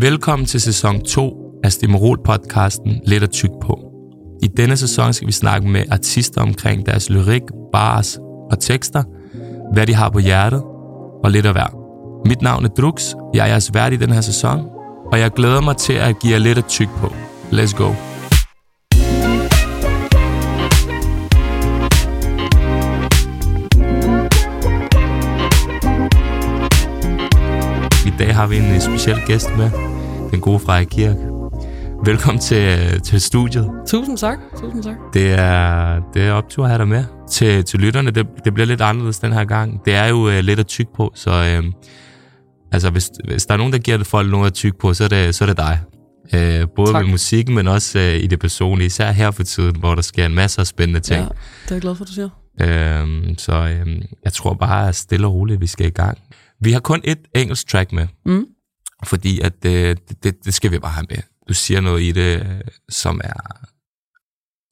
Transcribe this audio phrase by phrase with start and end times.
[0.00, 3.80] Velkommen til sæson 2 af Stimmerol-podcasten Let og tyk på.
[4.42, 7.42] I denne sæson skal vi snakke med artister omkring deres lyrik,
[7.72, 8.18] bars
[8.50, 9.02] og tekster,
[9.72, 10.62] hvad de har på hjertet
[11.24, 11.76] og lidt af hver.
[12.28, 14.66] Mit navn er Drux, jeg er jeres vært i den her sæson,
[15.12, 17.06] og jeg glæder mig til at give jer lidt at tyk på.
[17.52, 17.92] Let's go.
[28.06, 29.89] I dag har vi en øh, speciel gæst med,
[30.30, 31.16] den gode Freja Kirk.
[32.04, 33.70] Velkommen til, øh, til studiet.
[33.86, 34.38] Tusind tak.
[34.60, 34.96] Tusind tak.
[35.14, 37.04] Det er, det er optur at have dig med.
[37.30, 39.84] Til, til lytterne, det, det bliver lidt anderledes den her gang.
[39.84, 41.72] Det er jo uh, lidt at tykke på, så uh,
[42.72, 45.04] altså, hvis, hvis der er nogen, der giver det folk noget at tykke på, så
[45.04, 45.80] er det, så er det dig.
[46.34, 47.02] Uh, både tak.
[47.04, 48.86] med musikken, men også uh, i det personlige.
[48.86, 51.20] Især her for tiden, hvor der sker en masse af spændende ting.
[51.20, 51.28] Ja,
[51.64, 52.28] det er jeg glad for, du siger.
[52.62, 53.92] Uh, så uh,
[54.24, 56.18] jeg tror bare, at stille og roligt, vi skal i gang.
[56.60, 58.44] Vi har kun et engelsk track med, Mm.
[59.06, 59.70] Fordi at, uh,
[60.22, 61.18] det, det, skal vi bare have med.
[61.48, 63.66] Du siger noget i det, øh, som er,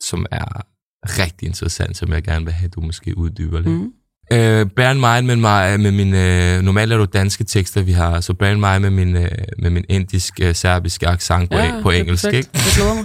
[0.03, 0.63] som er
[1.05, 3.73] rigtig interessant, som jeg gerne vil have, at du måske uddyber lidt.
[3.73, 3.93] Mm.
[4.33, 7.93] Uh, bear in mind med, mig, med min, uh, normalt er det danske tekster, vi
[7.93, 9.23] har, så bear in mind med min, uh,
[9.59, 12.47] med min indiske, serbiske accent på, Ja, på det engelsk, perfekt.
[12.47, 12.59] ikke?
[12.67, 13.05] Jeg glæder mig.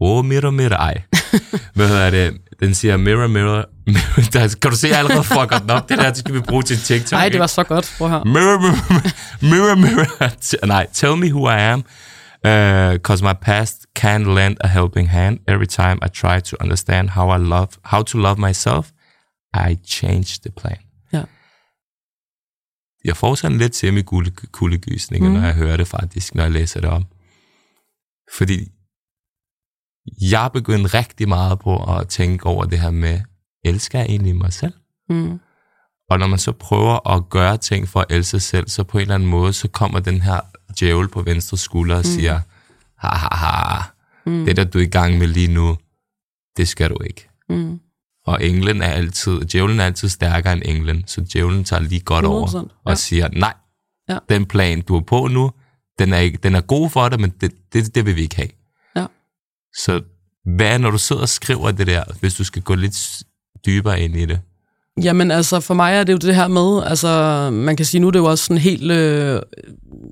[0.00, 1.02] Oh, mirror, mirror, ej.
[1.74, 2.38] Hvad hedder det?
[2.60, 4.30] Den siger mirror, mirror, mirror.
[4.32, 5.88] Der, kan du se, jeg allerede fucker den op.
[5.88, 7.12] Det der, det skal vi bruge til TikTok.
[7.12, 7.94] Nej, det var så godt.
[7.98, 8.24] Prøv her.
[8.24, 10.26] Mirror, mirror, mirror, mirror.
[10.44, 11.84] T- Nej, tell me who I am.
[12.92, 15.38] Because my past can't lend a helping hand.
[15.48, 18.86] Every time I try to understand how I love, how to love myself,
[19.54, 20.78] I change the plan.
[21.12, 21.22] Ja.
[23.04, 25.28] Jeg får sådan lidt semi-kuldegysninger.
[25.28, 25.34] Mm.
[25.34, 27.04] når jeg hører det faktisk, når jeg læser det om.
[28.36, 28.68] Fordi
[30.20, 33.20] jeg er begyndt rigtig meget på at tænke over det her med,
[33.64, 34.72] elsker jeg egentlig mig selv?
[35.10, 35.40] Mm.
[36.10, 38.98] Og når man så prøver at gøre ting for at elske sig selv, så på
[38.98, 40.40] en eller anden måde, så kommer den her
[40.80, 42.40] djævel på venstre skulder og siger,
[42.98, 43.82] ha ha ha,
[44.26, 44.44] Mm.
[44.44, 45.76] det der du er i gang med lige nu,
[46.56, 47.28] det skal du ikke.
[47.48, 47.80] Mm.
[48.26, 52.24] Og englen er altid, djævlen er altid stærkere end englen, så djævlen tager lige godt
[52.24, 52.94] over 100%, og ja.
[52.94, 53.54] siger, nej,
[54.08, 54.18] Ja.
[54.28, 55.50] den plan du er på nu,
[55.98, 58.36] den er, ikke, den er god for dig, men det, det, det vil vi ikke
[58.36, 58.48] have.
[59.74, 60.00] Så
[60.56, 63.22] hvad, når du sidder og skriver det der, hvis du skal gå lidt
[63.66, 64.40] dybere ind i det?
[65.02, 68.06] Jamen altså, for mig er det jo det her med, altså man kan sige, nu
[68.06, 69.40] er det jo også sådan helt, øh,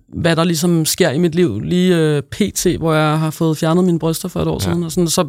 [0.09, 3.85] hvad der ligesom sker i mit liv, lige øh, pt, hvor jeg har fået fjernet
[3.85, 4.59] mine bryster for et år ja.
[4.59, 5.29] siden, og sådan, så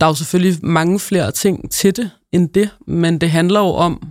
[0.00, 3.66] der er jo selvfølgelig mange flere ting til det, end det, men det handler jo
[3.66, 4.08] om,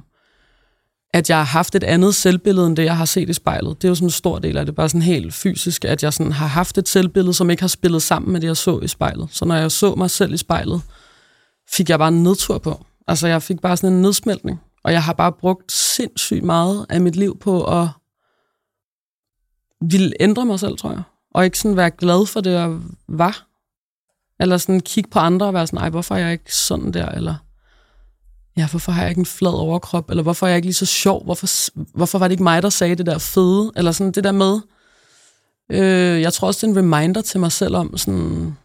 [1.15, 3.81] at jeg har haft et andet selvbillede, end det, jeg har set i spejlet.
[3.81, 6.13] Det er jo sådan en stor del af det, bare sådan helt fysisk, at jeg
[6.13, 8.87] sådan har haft et selvbillede, som ikke har spillet sammen med det, jeg så i
[8.87, 9.27] spejlet.
[9.31, 10.81] Så når jeg så mig selv i spejlet,
[11.69, 12.85] fik jeg bare en nedtur på.
[13.07, 14.61] Altså, jeg fik bare sådan en nedsmeltning.
[14.83, 17.87] Og jeg har bare brugt sindssygt meget af mit liv på at
[19.89, 21.03] ville ændre mig selv, tror jeg.
[21.33, 23.47] Og ikke sådan være glad for det, jeg var.
[24.39, 27.09] Eller sådan kigge på andre og være sådan, ej, hvorfor er jeg ikke sådan der?
[27.09, 27.35] Eller,
[28.57, 30.09] ja, hvorfor har jeg ikke en flad overkrop?
[30.09, 31.23] Eller hvorfor er jeg ikke lige så sjov?
[31.23, 31.47] Hvorfor,
[31.97, 33.71] hvorfor var det ikke mig, der sagde det der fede?
[33.75, 34.59] Eller sådan det der med,
[35.71, 38.57] øh, jeg tror også, det er en reminder til mig selv om sådan,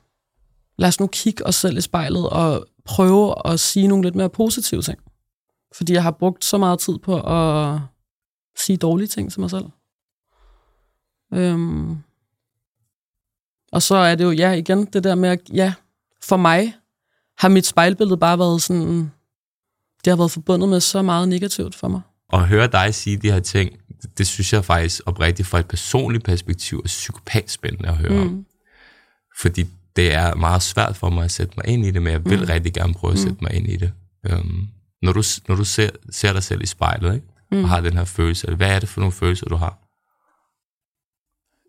[0.79, 4.31] lad os nu kigge os selv i spejlet og prøve at sige nogle lidt mere
[4.31, 4.99] positive ting.
[5.75, 7.79] Fordi jeg har brugt så meget tid på at
[8.59, 9.65] sige dårlige ting til mig selv.
[11.34, 11.99] Øhm.
[13.73, 15.75] Og så er det jo, ja, igen, det der med, at ja,
[16.23, 16.75] for mig
[17.39, 19.12] har mit spejlbillede bare været sådan,
[20.05, 22.00] det har været forbundet med så meget negativt for mig.
[22.33, 23.71] at høre dig sige de her ting,
[24.19, 28.21] det, synes jeg faktisk oprigtigt fra et personligt perspektiv er psykopat spændende at høre mm.
[28.21, 28.47] om.
[29.41, 29.65] Fordi
[29.97, 32.38] det er meget svært for mig at sætte mig ind i det, men jeg vil
[32.38, 32.44] mm.
[32.49, 33.93] rigtig gerne prøve at sætte mig ind i det.
[34.33, 34.69] Um,
[35.03, 37.27] når du, når du ser, ser dig selv i spejlet, ikke?
[37.53, 37.62] Mm.
[37.62, 39.78] og har den her følelse, hvad er det for nogle følelser, du har?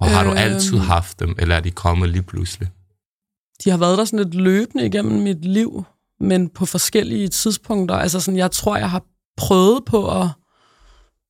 [0.01, 0.37] Og har du Øhm.
[0.37, 2.69] altid haft dem, eller er de kommet lige pludselig?
[3.63, 5.83] de har været der sådan lidt løbende igennem mit liv,
[6.21, 7.95] men på forskellige tidspunkter.
[7.95, 9.03] Altså sådan, jeg tror, jeg har
[9.37, 10.27] prøvet på at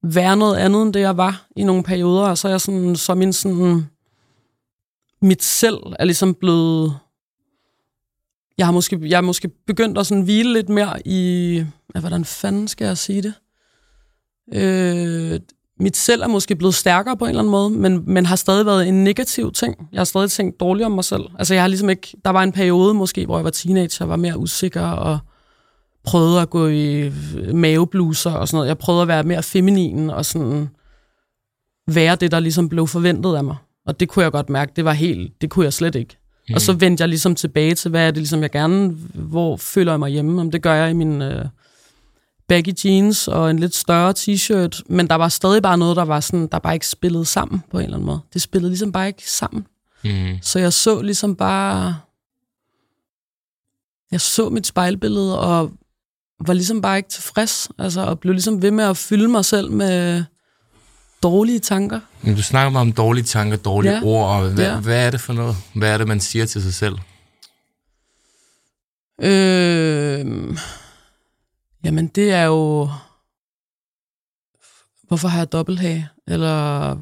[0.03, 2.96] være noget andet, end det jeg var i nogle perioder, og så er jeg sådan,
[2.96, 3.85] så min sådan,
[5.21, 6.98] mit selv er ligesom blevet,
[8.57, 11.56] jeg har måske, jeg har måske begyndt at sådan hvile lidt mere i,
[11.95, 13.33] ja, hvordan fanden skal jeg sige det?
[14.54, 15.39] Øh,
[15.81, 18.66] mit selv er måske blevet stærkere på en eller anden måde, men, men har stadig
[18.66, 19.88] været en negativ ting.
[19.92, 21.24] Jeg har stadig tænkt dårligt om mig selv.
[21.39, 24.16] Altså jeg har ligesom ikke, der var en periode måske, hvor jeg var teenager, var
[24.16, 25.19] mere usikker og
[26.04, 27.12] prøvede at gå i
[27.54, 28.68] mavebluser og sådan noget.
[28.68, 30.69] Jeg prøvede at være mere feminin og sådan
[31.88, 33.56] være det, der ligesom blev forventet af mig.
[33.86, 36.18] Og det kunne jeg godt mærke, det var helt, det kunne jeg slet ikke.
[36.50, 36.56] Mm.
[36.56, 39.92] Og så vendte jeg ligesom tilbage til, hvad er det ligesom, jeg gerne, hvor føler
[39.92, 40.42] jeg mig hjemme?
[40.42, 41.45] Om det gør jeg i min øh,
[42.51, 46.19] baggy jeans og en lidt større t-shirt, men der var stadig bare noget, der var
[46.19, 48.19] sådan, der bare ikke spillede sammen på en eller anden måde.
[48.33, 49.68] Det spillede ligesom bare ikke sammen.
[50.03, 50.38] Mm.
[50.42, 51.98] Så jeg så ligesom bare...
[54.12, 55.71] Jeg så mit spejlbillede, og
[56.48, 59.71] var ligesom bare ikke tilfreds, altså, og blev ligesom ved med at fylde mig selv
[59.71, 60.24] med
[61.24, 62.00] dårlige tanker.
[62.21, 64.01] Men du snakker meget om dårlige tanker, dårlige Ja.
[64.03, 64.80] ord, og hvad, Ja.
[64.80, 65.56] hvad er det for noget?
[65.75, 66.95] Hvad er det, man siger til sig selv?
[69.21, 70.57] Øh,
[71.83, 72.89] jamen, det er jo...
[75.07, 76.10] Hvorfor har jeg dobbelthage?
[76.28, 76.98] Eller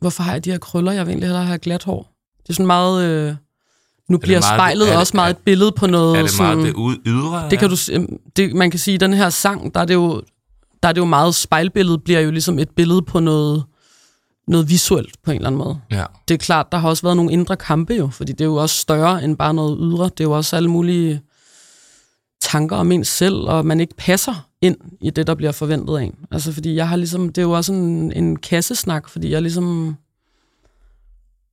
[0.00, 0.92] hvorfor har jeg de her krøller?
[0.92, 2.12] Jeg vil egentlig hellere have glat hår.
[2.42, 3.04] Det er sådan meget...
[3.04, 3.34] Øh,
[4.08, 6.16] nu bliver meget- spejlet det- også meget er- et billede på noget...
[6.18, 7.50] Er det sådan, meget det ydre?
[7.50, 7.76] Det kan du,
[8.36, 10.22] det, man kan sige, at den her sang, der er det jo,
[10.82, 13.64] der er det jo meget spejlbillede, bliver jo ligesom et billede på noget,
[14.48, 15.80] noget visuelt på en eller anden måde.
[15.90, 16.04] Ja.
[16.28, 18.56] Det er klart, der har også været nogle indre kampe jo, fordi det er jo
[18.56, 20.04] også større end bare noget ydre.
[20.04, 21.22] Det er jo også alle mulige
[22.44, 26.02] tanker om en selv, og man ikke passer ind i det, der bliver forventet af
[26.02, 26.14] en.
[26.30, 29.96] Altså fordi jeg har ligesom, det er jo også en, en kassesnak, fordi jeg ligesom,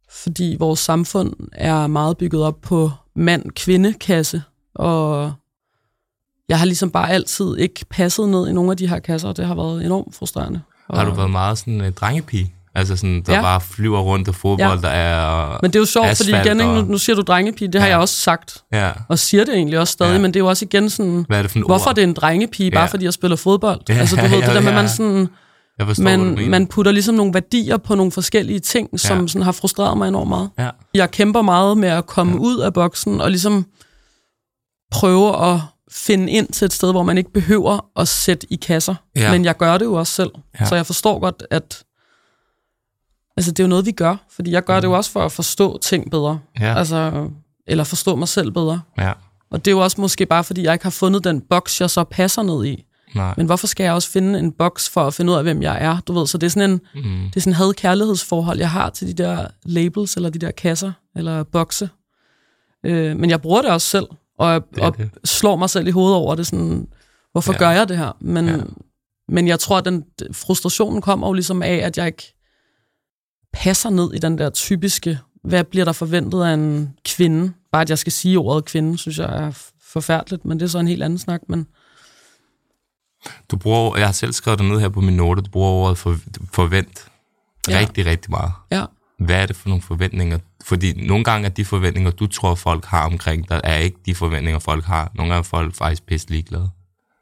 [0.10, 4.44] fordi vores samfund er meget bygget op på mand-kvinde-kasse,
[4.76, 5.34] og
[6.50, 9.38] jeg har ligesom bare altid ikke passet ned i nogle af de her kasser, og
[9.38, 10.62] det har været enormt frustrerende.
[10.94, 12.54] Har du været meget sådan en drengepige?
[12.75, 13.41] Altså sådan, der Ja.
[13.41, 14.88] bare flyver rundt og fodbold, Ja.
[14.88, 15.59] der er...
[15.62, 17.88] Men det er jo sjovt, fordi igen, ikke, nu, nu siger du drengepige, det har
[17.88, 17.94] Ja.
[17.94, 18.91] jeg også sagt, Ja.
[19.09, 20.19] og siger det egentlig også stadig, Ja.
[20.21, 21.95] men det er jo også igen sådan, Hvad er det for en hvorfor ord?
[21.95, 22.88] det er en drengepige, bare Ja.
[22.88, 23.81] fordi jeg spiller fodbold.
[23.89, 24.75] Ja, altså du ved, det ja, der med, ja.
[24.75, 25.27] man sådan,
[25.79, 29.21] Jeg forstår, hvad du man, man putter ligesom nogle værdier på nogle forskellige ting, som
[29.21, 29.27] Ja.
[29.27, 30.50] sådan har frustreret mig enormt meget.
[30.59, 30.69] Ja.
[30.94, 32.38] Jeg kæmper meget med at komme ja.
[32.39, 33.65] ud af boksen, og ligesom
[34.91, 35.59] prøve at
[35.91, 38.95] finde ind til et sted, hvor man ikke behøver at sætte i kasser.
[39.15, 39.31] Ja.
[39.31, 40.31] Men jeg gør det jo også selv.
[40.59, 40.65] Ja.
[40.65, 41.83] Så jeg forstår godt, at
[43.38, 44.16] altså, det er jo noget, vi gør.
[44.30, 46.33] Fordi jeg gør det jo også for at forstå ting bedre.
[46.56, 46.62] Mm.
[46.62, 46.78] Ja.
[46.78, 47.30] Altså,
[47.68, 48.81] eller forstå mig selv bedre.
[48.98, 49.12] ja.
[49.51, 51.89] Og det er jo også måske bare, fordi jeg ikke har fundet den boks, jeg
[51.89, 52.86] så passer ned i.
[53.16, 53.33] Nej.
[53.38, 55.78] Men hvorfor skal jeg også finde en boks for at finde ud af, hvem jeg
[55.81, 56.00] er?
[56.00, 57.01] Du ved, så det er sådan en, Mm.
[57.30, 61.44] det er sådan had-kærlighedsforhold, jeg har til de der labels, eller de der kasser, eller
[61.44, 61.89] bokse.
[62.86, 64.06] Øh, men jeg bruger det også selv,
[64.39, 65.10] og, jeg, Det og det.
[65.25, 66.48] slår mig selv i hovedet over det.
[66.48, 66.88] Sådan,
[67.31, 67.57] hvorfor Ja.
[67.60, 68.12] gør jeg det her?
[68.19, 68.57] Men, ja.
[69.28, 72.33] men jeg tror, at den frustrationen kommer jo ligesom af, at jeg ikke
[73.53, 77.53] passer ned i den der typiske, hvad bliver der forventet af en kvinde?
[77.71, 79.51] Bare at jeg skal sige ordet kvinde, synes jeg er
[79.83, 81.42] forfærdeligt, men det er så en helt anden snak.
[81.48, 81.68] Men
[83.51, 85.98] Du bruger, jeg har selv skrevet det ned her på min note, du bruger ordet
[85.98, 86.18] for,
[86.53, 87.06] forvent
[87.68, 87.80] Ja.
[87.80, 88.51] rigtig, rigtig meget.
[88.71, 88.86] ja,
[89.19, 90.39] Hvad er det for nogle forventninger?
[90.65, 94.15] Fordi nogle gange er de forventninger, du tror, folk har omkring dig, er ikke de
[94.15, 95.12] forventninger, folk har.
[95.15, 96.69] Nogle gange er folk faktisk pisse ligeglade.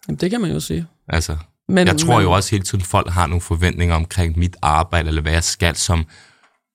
[0.08, 0.86] jamen, det kan man jo sige.
[1.08, 1.38] Altså,
[1.70, 5.08] Men, jeg tror men, jo også hele tiden, folk har nogle forventninger omkring mit arbejde,
[5.08, 6.06] eller hvad jeg skal som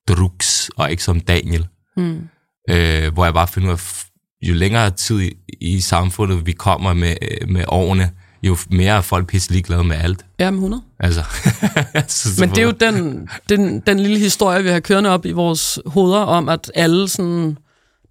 [0.09, 1.67] Drux, og ikke som Daniel.
[1.97, 2.29] Hmm.
[2.71, 4.05] Øh, hvor jeg bare finder ud af,
[4.43, 8.11] jo længere tid i, i samfundet vi kommer med, øh, med årene,
[8.43, 10.27] jo mere er folk pisse ligeglade med alt.
[10.39, 10.83] Jamen 100.
[11.01, 11.23] Altså,
[12.09, 15.33] så, Men det er jo den, den, den lille historie, vi har kørende op i
[15.33, 17.59] vores hoveder om, at alle sådan...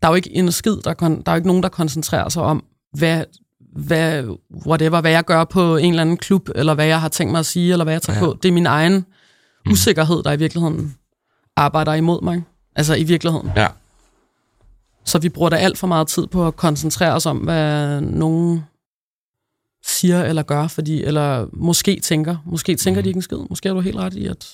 [0.01, 2.29] Der er jo ikke en skid, der, kon, der er jo ikke nogen, der koncentrerer
[2.29, 2.63] sig om,
[2.97, 3.23] hvad,
[3.75, 4.23] hvad,
[4.67, 7.39] whatever, hvad jeg gør på en eller anden klub, eller hvad jeg har tænkt mig
[7.39, 8.25] at sige, eller hvad jeg tager Ja.
[8.25, 8.37] på.
[8.43, 9.05] Det er min egen
[9.71, 10.95] usikkerhed, der i virkeligheden
[11.55, 12.43] arbejder imod mig.
[12.75, 13.51] Altså i virkeligheden.
[13.55, 13.67] Ja.
[15.05, 18.63] Så vi bruger da alt for meget tid på at koncentrere os om, hvad nogen
[19.85, 22.37] siger eller gør, fordi, eller måske tænker.
[22.45, 23.03] Måske tænker Mhm.
[23.03, 23.37] de ikke en skid.
[23.49, 24.53] Måske har du helt ret i, at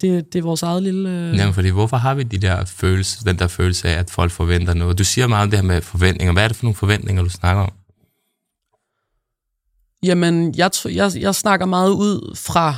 [0.00, 1.10] det, det er vores eget lille...
[1.10, 1.36] Øh...
[1.36, 4.74] Jamen, fordi hvorfor har vi de der følelse, den der følelse af, at folk forventer
[4.74, 4.98] noget?
[4.98, 6.32] Du siger meget om det her med forventninger.
[6.32, 7.72] Hvad er det for nogle forventninger, du snakker om?
[10.04, 12.74] Jamen, jeg, jeg, jeg snakker meget ud fra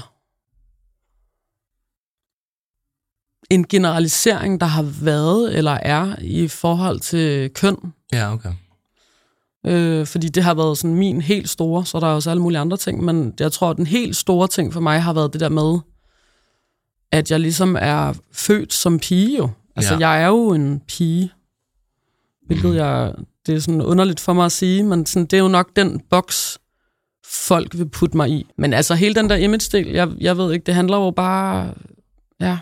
[3.51, 7.77] en generalisering, der har været eller er i forhold til køn.
[8.13, 8.53] Ja, okay.
[9.67, 12.59] Øh, fordi det har været sådan min helt store, så er der også alle mulige
[12.59, 15.41] andre ting, men jeg tror, at den helt store ting for mig har været det
[15.41, 15.79] der med,
[17.13, 19.51] at jeg ligesom er født som pige jo.
[19.77, 20.09] Altså, Ja.
[20.11, 21.33] jeg er jo en pige,
[22.47, 22.77] hvilket Mhm.
[22.77, 23.13] jeg,
[23.47, 26.01] det er sådan underligt for mig at sige, men sådan, det er jo nok den
[26.11, 26.59] boks,
[27.31, 28.47] folk vil putte mig i.
[28.59, 31.75] Men altså, hele den der image-del, jeg, jeg ved ikke, det handler jo bare,
[32.41, 32.59] ja,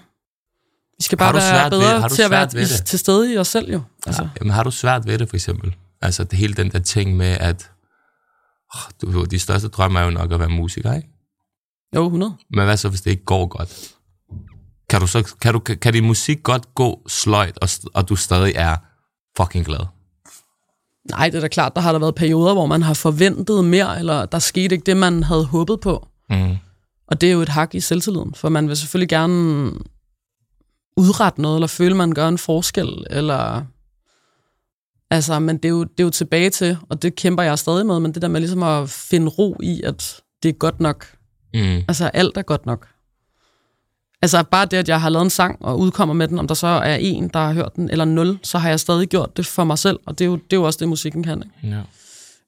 [0.99, 3.38] vi skal bare være ved- bedre du til at være ved i, til stede i
[3.38, 3.83] os selv jo.
[4.06, 4.23] Altså.
[4.23, 4.28] Ja.
[4.40, 5.75] Jamen, har du svært ved det, for eksempel?
[6.02, 7.71] Altså, det hele den der ting med, at
[8.75, 11.09] oh, du, ved, de største drømme er jo nok at være musiker, ikke?
[11.97, 12.37] Jo, 100.
[12.50, 13.94] Men hvad så, hvis det ikke går godt?
[14.90, 18.52] Kan, du så, kan, du, kan din musik godt gå sløjt, og, og du stadig
[18.56, 18.76] er
[19.37, 19.87] fucking glad?
[21.11, 23.99] Nej, det er da klart, der har der været perioder, hvor man har forventet mere,
[23.99, 26.09] eller der skete ikke det, man havde håbet på.
[26.31, 26.57] Mm.
[27.07, 29.71] Og det er jo et hak i selvtilliden, for man vil selvfølgelig gerne
[30.97, 33.63] udrette noget, eller føle, man gør en forskel, eller
[35.11, 37.87] Altså, men det er, jo, det er jo tilbage til, og det kæmper jeg stadig
[37.87, 41.07] med, men det der med ligesom at finde ro i, at det er godt nok.
[41.55, 41.61] Mm.
[41.61, 42.89] Altså, alt er godt nok.
[44.25, 46.54] Altså, bare det, at jeg har lavet en sang og udkommer med den, om der
[46.54, 49.47] så er en, der har hørt den, eller nul, så har jeg stadig gjort det
[49.47, 51.43] for mig selv, og det er jo, det er jo også det, musikken kan.
[51.62, 51.76] Ikke?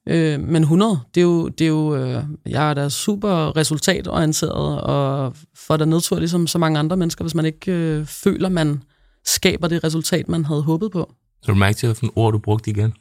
[0.07, 0.33] Ja.
[0.33, 4.81] Øh, men 100, det er jo, det er jo øh, jeg er da super resultatorienteret,
[4.81, 8.83] og får da nedtur ligesom så mange andre mennesker, hvis man ikke øh, føler, man
[9.25, 11.13] skaber det resultat, man havde håbet på.
[11.41, 12.93] Så du mærke til, hvilken ord du brugte igen?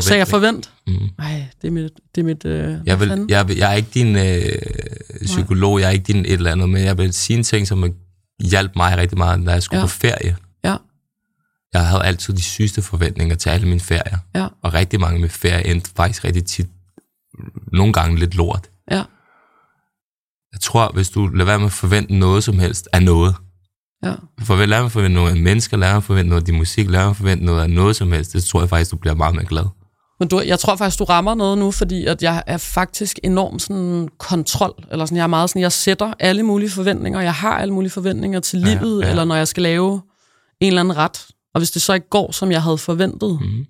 [0.00, 0.72] Så jeg forvent?
[0.86, 0.92] Mm.
[1.18, 1.90] Nej, det er mit...
[2.14, 5.86] Det er mit øh, Jeg, vil, jeg, vil, jeg er ikke din øh, psykolog, jeg
[5.86, 7.90] er ikke din et eller andet, men jeg vil sige en ting, som har
[8.44, 9.84] hjælp mig rigtig meget, når jeg skulle Ja.
[9.84, 10.36] på ferie.
[10.64, 10.76] Ja,
[11.72, 14.18] Jeg havde altid de sygeste forventninger til alle mine ferier.
[14.34, 16.68] ja, Og rigtig mange af mine ferier endte faktisk rigtig tit,
[17.72, 18.70] nogle gange lidt lort.
[18.90, 19.02] ja,
[20.52, 23.34] Jeg tror, hvis du lader være med at forvente noget som helst af noget,
[24.04, 24.14] ja.
[24.42, 26.88] for være med at forvente noget af mennesker, med at forvente noget af din musik,
[26.88, 29.34] med at forvente noget af noget som helst, det tror jeg faktisk, du bliver meget
[29.34, 29.64] mere glad.
[30.20, 33.62] Men du, jeg tror faktisk, du rammer noget nu, fordi at jeg er faktisk enormt
[33.62, 37.58] sådan kontrol, eller sådan, jeg er meget sådan, jeg sætter alle mulige forventninger, jeg har
[37.58, 39.10] alle mulige forventninger til Ja, livet, ja.
[39.10, 40.00] eller når jeg skal lave
[40.60, 41.26] en eller anden ret.
[41.54, 43.66] Og hvis det så ikke går, som jeg havde forventet, Mhm.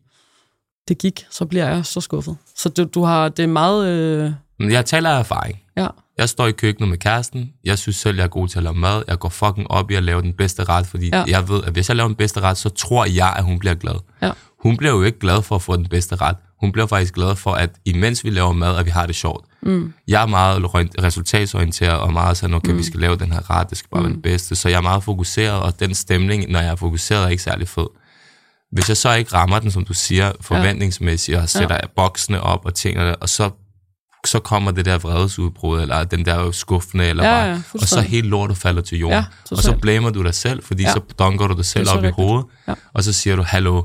[0.89, 2.37] det gik, så bliver jeg så skuffet.
[2.57, 5.61] Så du, du har, det er meget, øh, Men jeg taler af erfaring.
[5.77, 5.87] ja,
[6.19, 7.51] Jeg står i køkkenet med kæresten.
[7.65, 9.03] Jeg synes selv, jeg er god til at lave mad.
[9.09, 11.25] Jeg går fucking op i at lave den bedste ret, fordi Ja.
[11.29, 13.75] jeg ved, at hvis jeg laver den bedste ret, så tror jeg, at hun bliver
[13.75, 13.95] glad.
[14.23, 14.31] ja,
[14.63, 16.37] Hun bliver jo ikke glad for at få den bedste ret.
[16.61, 19.45] Hun bliver faktisk glad for, at imens vi laver mad, at vi har det sjovt.
[19.63, 19.93] Mm.
[20.09, 20.65] Jeg er meget
[21.03, 22.79] resultatsorienteret og meget sådan, okay, mm.
[22.79, 24.07] vi skal lave den her ret, det skal bare mm.
[24.07, 24.57] være den bedste.
[24.57, 27.69] Så jeg er meget fokuseret, og den stemning, når jeg er fokuseret, er ikke særlig
[27.69, 27.87] fed.
[28.73, 31.87] Hvis jeg så ikke rammer den, som du siger, forventningsmæssigt, og sætter ja.
[31.97, 33.51] boksene op og tingene, og så,
[34.31, 38.01] så kommer det der vredesudbrud, eller den der skuffende, eller Ja, bare, ja, og så
[38.01, 39.15] helt lortet falder til jorden.
[39.17, 40.93] Ja, og så blamer du dig selv, fordi Ja.
[40.93, 42.15] så dunker du dig selv op i rigtigt.
[42.15, 42.75] hovedet, Ja.
[42.95, 43.83] og så siger du, hallo,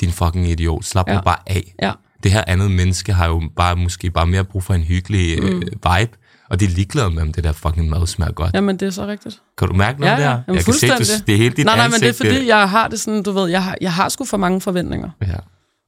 [0.00, 1.14] din fucking idiot, slap Ja.
[1.14, 1.74] nu bare af.
[1.82, 5.42] ja, Det her andet menneske har jo bare, måske bare mere brug for en hyggelig
[5.42, 5.48] mm.
[5.48, 6.12] øh, vibe,
[6.50, 8.52] og det er ligeglad med, om det der fucking mad smager godt.
[8.54, 8.58] Ja.
[8.58, 9.40] jamen det er så rigtigt.
[9.58, 10.24] Kan du mærke noget Ja, ja.
[10.24, 10.30] der?
[10.48, 12.30] Jamen, jeg kan se, du, det er helt dit Nej, nej, men det er ansigt,
[12.34, 15.10] fordi, jeg har det sådan, du ved, jeg har, jeg har sgu for mange forventninger.
[15.22, 15.26] Ja.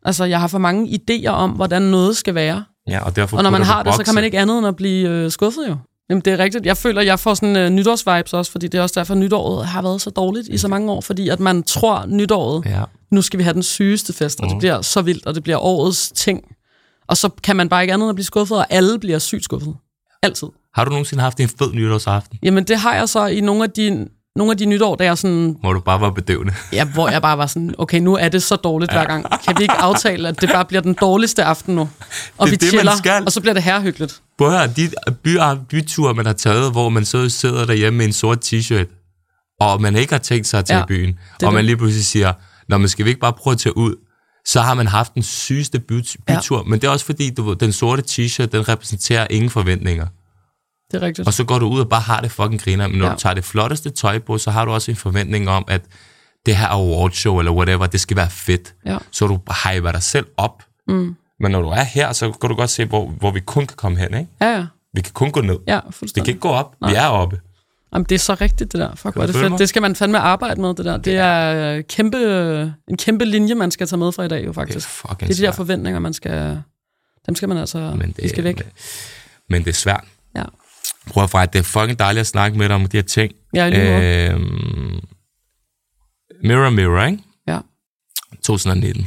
[0.04, 2.64] Altså, jeg har for mange idéer om, hvordan noget skal være.
[2.88, 4.76] Ja, og derfor Og når man har det, så kan man ikke andet end at
[4.76, 5.76] blive øh, skuffet jo.
[6.10, 6.66] Jamen, det er rigtigt.
[6.66, 9.66] Jeg føler, jeg får sådan øh, nytårsvibes også, fordi det er også derfor, at nytåret
[9.66, 12.82] har været så dårligt i så mange år, fordi at man tror nytåret, Ja.
[13.10, 15.58] nu skal vi have den sygeste fest, og det bliver så vildt, og det bliver
[15.58, 16.44] årets ting.
[17.08, 19.44] Og så kan man bare ikke andet end at blive skuffet, og alle bliver sygt
[19.44, 19.74] skuffet.
[20.22, 20.48] Altid.
[20.74, 23.70] Har du nogensinde haft en fed nytårsaften, Jamen, det har jeg så i nogle af
[23.70, 24.06] de,
[24.38, 26.54] nogle af de nytår, der jeg sådan, hvor du bare var bedøvende?
[26.72, 29.24] ja, hvor jeg bare var sådan, okay, nu er det så dårligt hver gang.
[29.44, 31.80] Kan vi ikke aftale, at det bare bliver den dårligste aften nu?
[31.80, 33.24] Og Det er vi det, man chiller, skal.
[33.26, 34.20] og så bliver det herhyggeligt.
[34.38, 34.90] Prøv at de
[35.22, 35.36] by,
[35.70, 38.86] byture, man har taget, hvor man så sidder derhjemme med en sort t-shirt,
[39.60, 41.64] og man ikke har tænkt sig at tage Ja, i byen, er og man det.
[41.64, 42.32] lige pludselig siger,
[42.68, 43.94] Nå, men skal vi ikke bare prøve at tage ud?
[44.46, 46.62] Så har man haft den sygeste by, bytur, ja.
[46.70, 50.06] men det er også fordi, du ved, den sorte t-shirt, den repræsenterer ingen forventninger.
[50.90, 51.26] Det er rigtigt.
[51.28, 52.88] Og så går du ud og bare har det fucking griner.
[52.88, 53.12] Men når Ja.
[53.12, 55.80] du tager det flotteste tøj på, så har du også en forventning om, at
[56.46, 58.74] det her awardshow eller whatever, det skal være fedt.
[58.86, 58.98] Ja.
[59.10, 60.62] Så du hyper dig selv op.
[60.88, 61.16] Mm.
[61.40, 63.76] Men når du er her, så kan du godt se, hvor, hvor vi kun kan
[63.76, 64.14] komme hen.
[64.14, 64.26] Ikke?
[64.40, 64.66] Ja, ja.
[64.94, 65.58] Vi kan kun gå ned.
[65.66, 66.28] Ja, Vi kan fuldstændig.
[66.30, 66.74] ikke gå op.
[66.88, 67.40] Vi er oppe.
[67.92, 68.94] Jamen, det er så rigtigt, det der.
[68.94, 69.50] Fuck, hvor er det fedt.
[69.50, 69.58] mig?
[69.58, 70.96] Det skal man fandme arbejde med, det der.
[70.96, 72.18] Det er øh, kæmpe,
[72.88, 74.88] en kæmpe linje, man skal tage med fra i dag, jo Det er faktisk.
[75.10, 76.62] Det er de der forventninger, man skal...
[77.26, 77.78] Dem skal man altså...
[77.78, 78.56] Men de det, skal væk.
[78.56, 78.64] Men,
[79.50, 80.04] men det er svært.
[80.36, 80.42] Ja.
[81.10, 83.32] Prøv at fejre, det er fucking dejligt at snakke med dig om de her ting.
[83.54, 84.30] Ja, lige.
[84.32, 85.00] Øhm,
[86.42, 87.22] Mirror Mirror, ikke?
[87.46, 87.58] Ja.
[88.42, 89.06] 2019.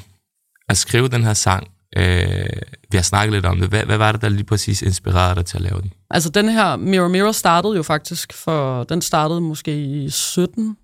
[0.70, 1.68] At skrive den her sang,
[1.98, 2.46] øh,
[2.92, 3.70] vi har snakket lidt om det.
[3.70, 5.94] Hvad, hvad var det, der lige præcis inspirerede dig til at lave den?
[6.10, 8.84] Altså, den her Mirror Mirror startede jo faktisk for...
[8.84, 10.78] Den startede måske i 17,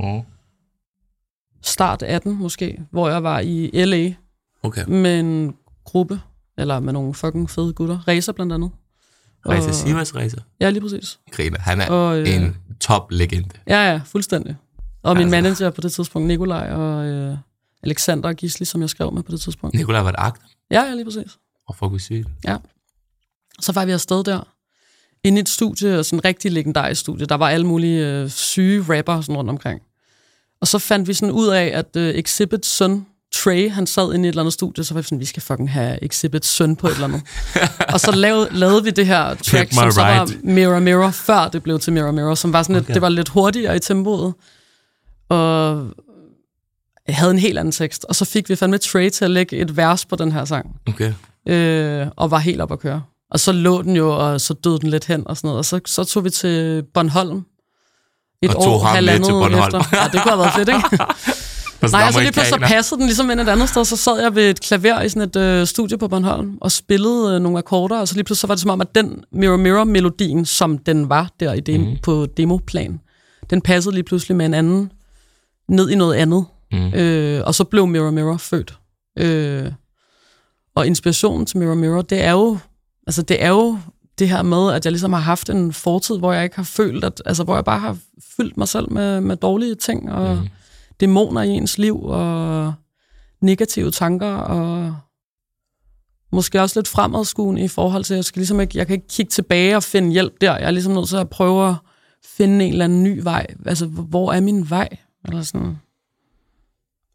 [0.00, 0.20] Mm.
[1.62, 4.12] start 18 måske, hvor jeg var i L.A.
[4.62, 4.84] Okay.
[4.88, 5.54] med en
[5.84, 6.20] gruppe,
[6.58, 7.98] eller med nogle fucking fede gutter.
[8.08, 8.70] Racer blandt andet.
[9.48, 10.36] Reza Sivas Reza.
[10.60, 11.18] Ja, lige præcis.
[11.30, 11.58] Griner.
[11.60, 13.48] Han er Og, øh, en top-legende.
[13.66, 14.56] Ja, ja, fuldstændig.
[15.02, 15.36] Og min Altså.
[15.42, 17.36] manager på det tidspunkt, Nikolaj og øh,
[17.82, 19.76] Alexander og Gisli, som jeg skrev med på det tidspunkt.
[19.76, 20.42] Nikolaj var et akt.
[20.70, 21.38] Ja, ja, lige præcis.
[21.68, 22.26] Og for det.
[22.44, 22.56] Ja.
[23.60, 24.48] Så var vi afsted der.
[25.24, 27.26] Inde i et studie, sådan en rigtig legendarisk studie.
[27.26, 29.80] Der var alle mulige øh, syge rapper sådan rundt omkring.
[30.60, 33.06] Og så fandt vi sådan ud af, at øh, Exhibits søn,
[33.46, 35.42] Trey, han sad inde i et eller andet studie, så var vi sådan, vi skal
[35.42, 37.22] fucking have Exhibits søn på et eller andet.
[37.92, 40.30] og så lavede, lavede vi det her track, som så var.
[40.42, 42.86] Mirror Mirror, før det blev til Mirror Mirror, som var sådan okay.
[42.86, 44.34] Lidt, det var lidt hurtigere i tempoet.
[45.28, 45.86] Og
[47.08, 48.04] jeg havde en helt anden tekst.
[48.04, 50.76] Og så fik vi fandme Trey til at lægge et vers på den her sang
[50.88, 51.12] Okay.
[51.48, 53.02] øh, og var helt op at køre.
[53.30, 55.58] Og så lå den jo, og så døde den lidt hen og sådan noget.
[55.58, 57.44] Og så, så tog vi til Bornholm.
[58.42, 59.76] Et Og tog år, ham med halvandet til Bornholm.
[59.76, 59.82] efter.
[59.92, 61.04] Ja, det kunne have været fedt, ikke?
[61.82, 63.84] Nej, altså lige pludselig så passede den ligesom ind et andet sted.
[63.84, 67.34] Så sad jeg ved et klaver i sådan et øh, studie på Bornholm og spillede
[67.34, 69.56] øh, nogle akkorder, og så lige pludselig så var det som om, at den Mirror
[69.56, 71.96] Mirror-melodien, som den var der i dem, mm.
[72.02, 73.00] på demoplan,
[73.50, 74.92] den passede lige pludselig med en anden
[75.68, 76.44] ned i noget andet.
[76.72, 76.94] Mm.
[76.94, 78.78] Øh, og så blev Mirror Mirror født.
[79.18, 79.72] Øh,
[80.74, 82.58] og inspirationen til Mirror Mirror, det er jo,
[83.06, 83.78] altså det er jo
[84.18, 87.04] det her med, at jeg ligesom har haft en fortid, hvor jeg ikke har følt,
[87.04, 87.96] at, altså hvor jeg bare har
[88.36, 90.48] fyldt mig selv med, med dårlige ting, og mm.
[91.00, 92.72] Dæmoner i ens liv, og
[93.40, 94.96] negative tanker, og
[96.32, 99.08] måske også lidt fremadskuende i forhold til, at jeg, skal ligesom ikke, jeg kan ikke
[99.08, 100.56] kigge tilbage og finde hjælp der.
[100.56, 101.74] Jeg er ligesom nødt til at prøve at
[102.24, 103.46] finde en eller anden ny vej.
[103.66, 104.88] Altså, hvor er min vej?
[105.24, 105.78] Eller sådan,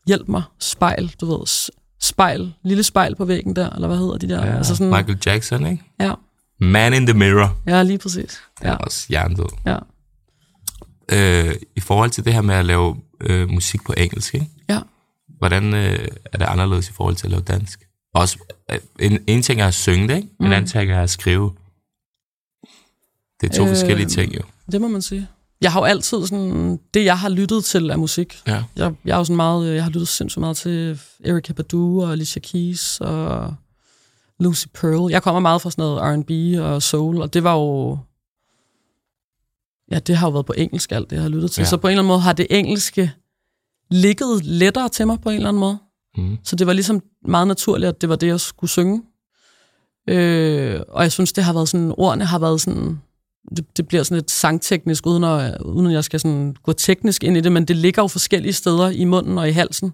[0.08, 4.30] hjælp mig, spejl, du ved, spejl, lille spejl på væggen der, eller hvad hedder de
[4.30, 4.46] der?
[4.46, 5.84] Ja, altså sådan, Michael Jackson, ikke?
[6.00, 6.14] Ja.
[6.60, 7.58] Man in the Mirror.
[7.68, 8.42] Ja, lige præcis.
[8.64, 8.68] Ja.
[8.68, 9.50] Det er også hjernedød.
[9.66, 9.78] Ja.
[11.12, 14.48] Øh, I forhold til det her med at lave øh, musik på engelsk, ikke?
[14.70, 14.80] Ja.
[15.38, 17.88] Hvordan øh, er det anderledes i forhold til at lave dansk?
[18.14, 18.38] Også,
[18.72, 20.28] øh, en, en ting er at synge det, ikke?
[20.40, 20.52] En mm.
[20.52, 21.54] anden ting er at skrive.
[23.42, 24.42] Det er to øh, forskellige ting, jo.
[24.72, 25.28] Det må man sige.
[25.62, 28.42] Jeg har jo altid sådan, det jeg har lyttet til af musik.
[28.48, 28.64] Ja.
[28.76, 32.12] Jeg, jeg, er jo sådan meget, jeg har lyttet sindssygt meget til Erykah Badu og
[32.12, 33.56] Alicia Keys og
[34.40, 35.12] Lucy Pearl.
[35.12, 37.98] Jeg kommer meget fra sådan noget R&B og soul, og det var jo...
[39.92, 41.62] Ja, det har jo været på engelsk alt det, jeg har lyttet til.
[41.62, 41.66] Ja.
[41.66, 43.12] Så på en eller anden måde har det engelske
[43.90, 45.78] ligget lettere til mig på en eller anden måde.
[46.18, 46.38] Mm.
[46.44, 49.02] Så det var ligesom meget naturligt, at det var det, jeg skulle synge.
[50.10, 53.00] Øh, og jeg synes, det har været sådan, ordene har været sådan
[53.56, 57.24] det, det bliver sådan lidt sangteknisk, uden at, uden at jeg skal sådan gå teknisk
[57.24, 59.92] ind i det, men det ligger jo forskellige steder i munden og i halsen.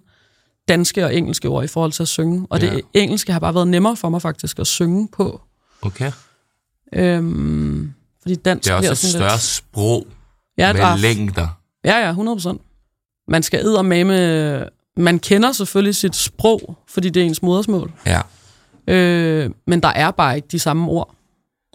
[0.68, 2.48] Danske og engelske ord i forhold til at synge.
[2.50, 2.74] Og ja.
[2.74, 5.42] det engelske har bare været nemmere for mig faktisk at synge på.
[5.82, 6.12] Okay.
[6.94, 9.42] Øhm, fordi dansk det er også et større lidt...
[9.42, 10.08] sprog
[10.58, 11.48] ja, med er, længder.
[11.86, 13.24] Ja, ja, 100%.
[13.28, 14.66] Man skal med...
[14.98, 17.92] Man kender selvfølgelig sit sprog, fordi det er ens modersmål.
[18.06, 18.22] Ja.
[18.88, 21.16] Øh, men der er bare ikke de samme ord.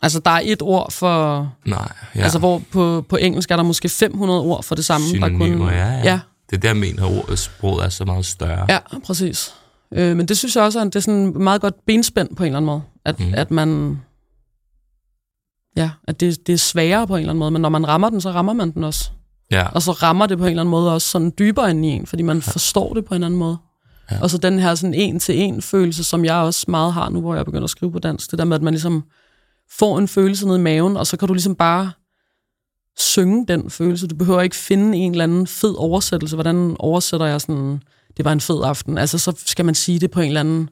[0.02, 1.48] Altså, der er et ord for...
[1.66, 2.22] Nej, ja.
[2.22, 5.06] Altså, hvor på, på engelsk er der måske 500 ord for det samme.
[5.06, 6.00] Synonymer, der kun, ja, ja.
[6.04, 6.20] ja.
[6.50, 8.66] Det er der, jeg mener, ordet sproget er så meget større.
[8.68, 9.54] Ja, præcis.
[9.92, 12.46] Øh, men det synes jeg også, at det er sådan meget godt benspænd på en
[12.46, 12.82] eller anden måde.
[13.04, 13.34] At, mm.
[13.34, 14.00] at man...
[15.76, 18.10] Ja, at det, det er sværere på en eller anden måde, men når man rammer
[18.10, 19.10] den, så rammer man den også.
[19.50, 19.68] Ja.
[19.68, 22.06] Og så rammer det på en eller anden måde også sådan dybere end i en,
[22.06, 22.52] fordi man ja.
[22.52, 23.56] forstår det på en anden måde.
[24.10, 24.20] Ja.
[24.22, 27.44] Og så den her sådan en-til-en følelse, som jeg også meget har nu, hvor jeg
[27.44, 28.30] begynder at skrive på dansk.
[28.30, 29.04] Det der med, at man ligesom
[29.78, 31.92] får en følelse ned i maven, og så kan du ligesom bare
[32.98, 34.06] synge den følelse.
[34.06, 36.36] Du behøver ikke finde en eller anden fed oversættelse.
[36.36, 37.82] Hvordan oversætter jeg sådan,
[38.16, 38.98] det var en fed aften?
[38.98, 40.68] Altså, så skal man sige det på en eller anden...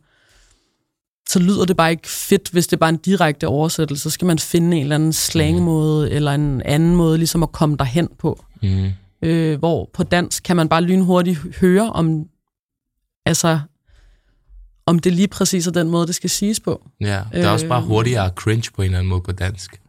[1.32, 4.02] Så lyder det bare ikke fedt, hvis det er bare en direkte oversættelse.
[4.02, 6.16] Så skal man finde en eller anden slangmåde, mm.
[6.16, 8.44] eller en anden måde ligesom at komme derhen på.
[8.62, 8.90] Mm.
[9.22, 12.24] Øh, hvor på dansk kan man bare lynhurtigt høre om...
[13.26, 13.60] Altså,
[14.86, 16.88] om det lige præcis er den måde, det skal siges på.
[17.00, 19.80] Ja, det er øh, også bare hurtigere cringe på en eller anden måde på dansk.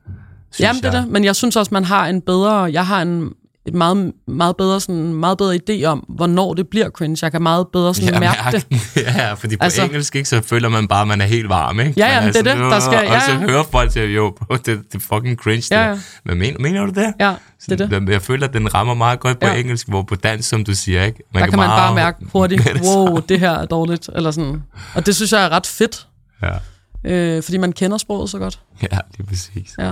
[0.60, 0.92] Jamen, jeg.
[0.92, 1.12] det er det.
[1.12, 2.64] Men jeg synes også, man har en bedre...
[2.64, 3.34] Jeg har en
[3.66, 7.18] et meget, meget, bedre, sådan, meget bedre idé om, hvornår det bliver cringe.
[7.22, 8.98] Jeg kan meget bedre sådan, ja, mærke, mærke det.
[9.18, 11.80] ja, fordi på altså, engelsk ikke, så føler man bare, at man er helt varm.
[11.80, 11.94] Ikke?
[11.98, 12.58] Ja, ja, det er det.
[12.58, 13.16] Der skal, ja, ja.
[13.16, 15.68] Og så hører folk til, jo, det, det er fucking cringe.
[15.72, 16.00] Ja, ja.
[16.26, 17.14] Men mener, mener du det?
[17.20, 17.36] Ja,
[17.70, 18.10] det er det.
[18.10, 19.54] Jeg føler, at den rammer meget godt på ja.
[19.56, 21.24] engelsk, hvor på dansk, som du siger, ikke?
[21.34, 24.10] Man der kan, kan man bare mærke hurtigt, wow, det her er dårligt.
[24.16, 24.64] Eller sådan.
[24.96, 26.08] Og det synes jeg er ret fedt.
[26.44, 26.58] Ja.
[27.06, 28.60] Øh, fordi man kender sproget så godt.
[28.82, 29.76] Ja, lige præcis.
[29.80, 29.92] Ja.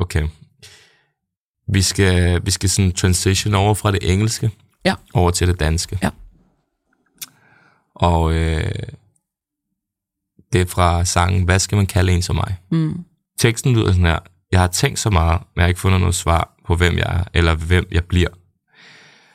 [0.00, 0.28] Okay.
[1.68, 4.50] Vi skal, vi skal sådan transition over fra det engelske
[4.84, 4.94] ja.
[5.14, 5.98] over til det danske.
[6.02, 6.10] Ja.
[7.94, 8.72] Og øh,
[10.52, 12.56] det er fra sangen Hvad skal man kalde en som mig?
[12.70, 13.04] Mm.
[13.38, 14.18] Teksten lyder sådan her.
[14.52, 17.06] Jeg har tænkt så meget, men jeg har ikke fundet noget svar på, hvem jeg
[17.18, 18.28] er, eller hvem jeg bliver.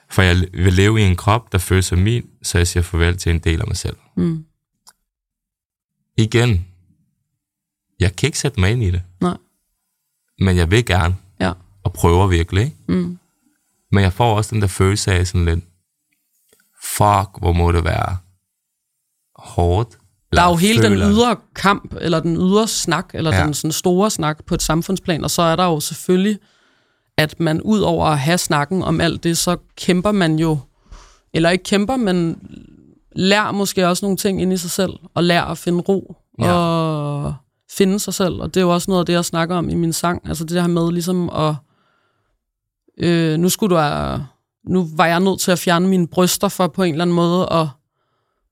[0.09, 3.17] For jeg vil leve i en krop, der føles som min, så jeg siger farvel
[3.17, 3.97] til en del af mig selv.
[4.17, 4.45] Mm.
[6.17, 6.67] Igen,
[7.99, 9.01] jeg kan ikke sætte mig ind i det.
[9.21, 9.37] Nej.
[10.39, 11.15] Men jeg vil gerne.
[11.83, 12.63] Og prøver virkelig.
[12.63, 12.77] Ikke?
[12.87, 13.17] Mm.
[13.91, 15.63] Men jeg får også den der følelse af sådan lidt,
[16.83, 18.17] fuck, hvor må det være
[19.35, 19.97] hårdt.
[20.33, 21.05] Der er jo hele føler.
[21.05, 23.43] den ydre kamp, eller den ydre snak, eller ja.
[23.43, 26.39] den sådan store snak på et samfundsplan, og så er der jo selvfølgelig,
[27.17, 30.57] at man ud over at have snakken om alt det, så kæmper man jo,
[31.33, 32.37] eller ikke kæmper, men
[33.15, 36.53] lærer måske også nogle ting ind i sig selv, og lærer at finde ro, ja.
[36.53, 37.33] og
[37.71, 39.75] finde sig selv, og det er jo også noget af det, jeg snakker om i
[39.75, 41.55] min sang, altså det her med ligesom at,
[42.97, 43.81] øh, nu skulle du
[44.67, 47.47] nu var jeg nødt til at fjerne mine bryster for på en eller anden måde
[47.51, 47.67] at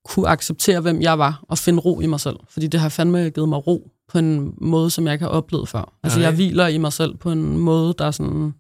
[0.06, 2.36] kunne acceptere, hvem jeg var, og finde ro i mig selv.
[2.50, 5.70] Fordi det har fandme givet mig ro på en måde, som jeg ikke har oplevet
[5.70, 5.94] før.
[6.04, 6.26] Altså, okay.
[6.26, 8.54] jeg hviler i mig selv på en måde, der er sådan...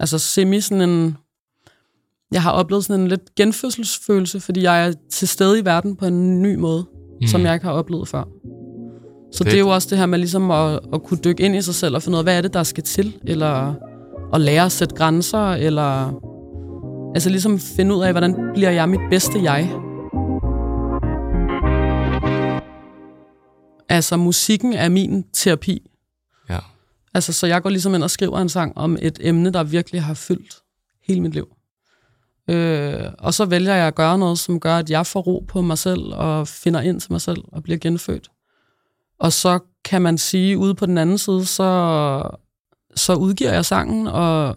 [0.00, 1.16] Altså, semi sådan en...
[2.32, 6.06] jeg har oplevet sådan en lidt genfødselsfølelse, fordi jeg er til stede i verden på
[6.06, 6.84] en ny måde,
[7.20, 7.26] mm.
[7.26, 8.24] som jeg ikke har oplevet før.
[9.32, 9.50] Så Fedt.
[9.50, 11.74] det er jo også det her med ligesom at, at kunne dykke ind i sig
[11.74, 13.74] selv og finde ud af, hvad er det, der skal til, eller
[14.32, 16.20] at lære at sætte grænser, eller
[17.14, 19.70] altså ligesom finde ud af, hvordan bliver jeg mit bedste jeg.
[23.88, 25.90] Altså musikken er min terapi.
[26.50, 26.58] Ja.
[27.14, 30.02] Altså, så jeg går ligesom ind og skriver en sang om et emne, der virkelig
[30.02, 30.62] har fyldt
[31.08, 31.48] hele mit liv.
[32.50, 35.60] Øh, og så vælger jeg at gøre noget, som gør, at jeg får ro på
[35.60, 38.30] mig selv og finder ind til mig selv og bliver genfødt.
[39.18, 42.20] Og så kan man sige, ude på den anden side, så,
[42.94, 44.56] så udgiver jeg sangen, og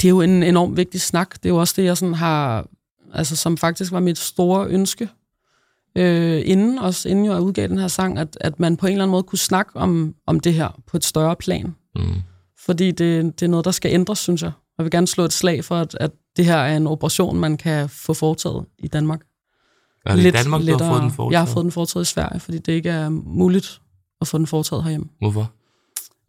[0.00, 1.32] det er jo en enormt vigtig snak.
[1.32, 2.66] Det er jo også det, jeg sådan har,
[3.12, 5.08] altså som faktisk var mit store ønske,
[5.96, 9.04] øh, inden, også inden jeg udgav den her sang, at, at man på en eller
[9.04, 11.74] anden måde kunne snakke om, om det her på et større plan.
[11.96, 12.22] Mm.
[12.58, 14.52] Fordi det, det er noget, der skal ændres, synes jeg.
[14.78, 17.56] Jeg vil gerne slå et slag for, at, at det her er en operation, man
[17.56, 19.20] kan få foretaget i Danmark.
[20.06, 20.78] Er det Lidt i Danmark, lettere.
[20.78, 21.32] du har fået den foretaget?
[21.32, 23.80] Jeg har fået den foretaget i Sverige, fordi det ikke er muligt
[24.20, 25.06] at få den foretaget herhjemme.
[25.18, 25.52] Hvorfor?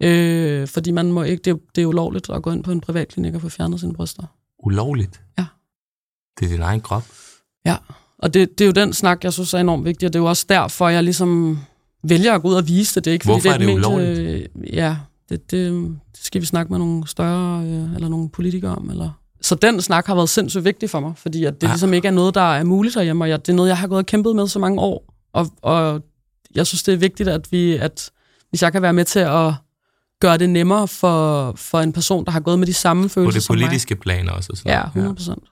[0.03, 2.81] Øh, fordi man må ikke, det, er, det er ulovligt at gå ind på en
[2.81, 4.23] privatklinik og få fjernet sine bryster.
[4.63, 5.21] Ulovligt?
[5.37, 5.45] Ja.
[6.39, 7.03] Det er din egen krop?
[7.65, 7.77] Ja,
[8.17, 10.23] og det, det er jo den snak, jeg synes er enormt vigtig, og det er
[10.23, 11.59] jo også derfor, jeg ligesom
[12.03, 13.05] vælger at gå ud og vise det.
[13.05, 14.19] det er ikke, Hvorfor fordi, det er det ment, ulovligt?
[14.19, 14.97] Øh, ja,
[15.29, 15.71] det, det,
[16.11, 19.09] det skal vi snakke med nogle større, øh, eller nogle politikere om, eller
[19.43, 21.71] så den snak har været sindssygt vigtig for mig, fordi at det ja.
[21.73, 23.87] ligesom ikke er noget, der er muligt herhjemme, og jeg, det er noget, jeg har
[23.87, 25.13] gået og kæmpet med så mange år.
[25.33, 26.01] Og, og
[26.55, 28.11] jeg synes, det er vigtigt, at, vi, at
[28.49, 29.53] hvis jeg kan være med til at
[30.21, 33.53] gøre det nemmere for, for en person, der har gået med de samme følelser som.
[33.53, 34.49] På det politiske plan også?
[34.51, 35.43] Og sådan ja, 100 procent.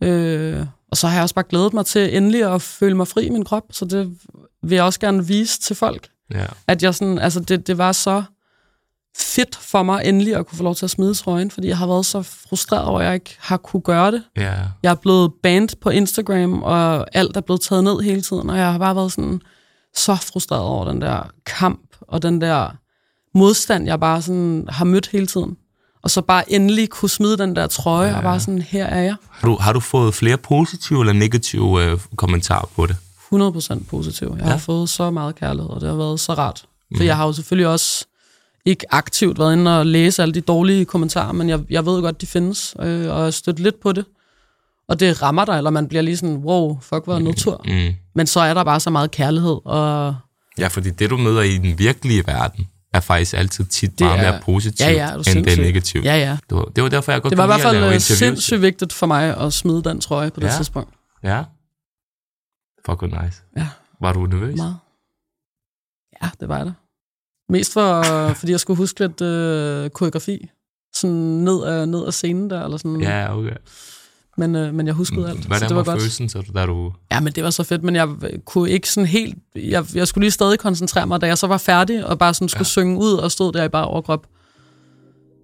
[0.00, 0.06] Ja.
[0.06, 3.26] Øh, og så har jeg også bare glædet mig til endelig at føle mig fri
[3.26, 4.16] i min krop, så det
[4.62, 6.08] vil jeg også gerne vise til folk.
[6.34, 6.46] Ja.
[6.66, 8.22] At jeg sådan, altså det, det var så
[9.18, 11.86] fedt for mig endelig at kunne få lov til at smide trøjen, fordi jeg har
[11.86, 14.22] været så frustreret over, at jeg ikke har kunne gøre det.
[14.36, 14.54] Ja.
[14.82, 18.58] Jeg er blevet banned på Instagram, og alt er blevet taget ned hele tiden, og
[18.58, 19.40] jeg har bare været sådan
[19.94, 22.70] så frustreret over den der kamp, og den der
[23.34, 25.56] modstand, jeg bare sådan har mødt hele tiden.
[26.02, 28.16] Og så bare endelig kunne smide den der trøje, ja.
[28.16, 29.14] og bare sådan, her er jeg.
[29.30, 32.96] Har du, har du fået flere positive eller negative øh, kommentarer på det?
[33.32, 34.34] 100% positive.
[34.36, 34.50] Jeg ja.
[34.50, 36.64] har fået så meget kærlighed, og det har været så rart.
[36.96, 37.06] For mm.
[37.06, 38.04] jeg har jo selvfølgelig også
[38.64, 42.20] ikke aktivt været inde og læse alle de dårlige kommentarer, men jeg, jeg ved godt,
[42.20, 44.04] de findes, øh, og jeg støtter lidt på det.
[44.88, 47.64] Og det rammer dig, eller man bliver lige sådan, wow, fuck, hvor nedtur.
[47.64, 47.94] Mm.
[48.14, 49.56] Men så er der bare så meget kærlighed.
[49.64, 50.14] Og
[50.58, 54.26] ja, fordi det, du møder i den virkelige verden, er faktisk altid tit det meget
[54.26, 56.04] er, mere positivt, ja, ja, end det er negativt.
[56.04, 56.38] Ja, ja.
[56.50, 58.92] Det var, det var derfor, jeg godt Det var i hvert fald øh, sindssygt vigtigt
[58.92, 60.52] for mig at smide den trøje på det ja.
[60.56, 60.94] tidspunkt.
[61.22, 61.44] Ja.
[62.86, 63.42] Fuck, nice.
[63.56, 63.68] Ja.
[64.00, 64.56] Var du nervøs?
[64.56, 64.76] Meget.
[66.22, 66.74] Ja, det var det.
[67.48, 68.02] Mest for,
[68.38, 70.48] fordi jeg skulle huske lidt øh, koreografi.
[70.94, 73.00] Sådan ned af, ned af scenen der, eller sådan.
[73.00, 73.56] Ja, okay.
[74.38, 75.44] Men, øh, men jeg huskede alt.
[75.44, 76.00] Hvordan så det var, var godt.
[76.00, 76.92] følelsen, så da du...
[77.12, 78.08] Ja, men det var så fedt, men jeg
[78.44, 79.34] kunne ikke sådan helt...
[79.56, 82.48] Jeg, jeg skulle lige stadig koncentrere mig, da jeg så var færdig, og bare sådan
[82.48, 82.64] skulle ja.
[82.64, 84.26] synge ud og stod der i bare overkrop.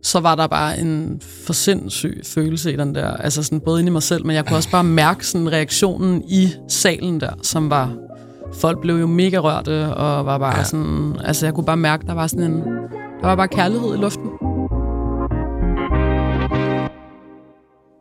[0.03, 3.91] Så var der bare en for sindssyg følelse i den der, altså sådan både inde
[3.91, 7.71] i mig selv, men jeg kunne også bare mærke sådan reaktionen i salen der, som
[7.71, 7.97] var
[8.55, 10.65] folk blev jo mega rørte, og var bare ja.
[10.65, 11.17] sådan...
[11.25, 12.63] Altså, jeg kunne bare mærke, der var sådan en...
[13.21, 14.31] Der var bare kærlighed i luften.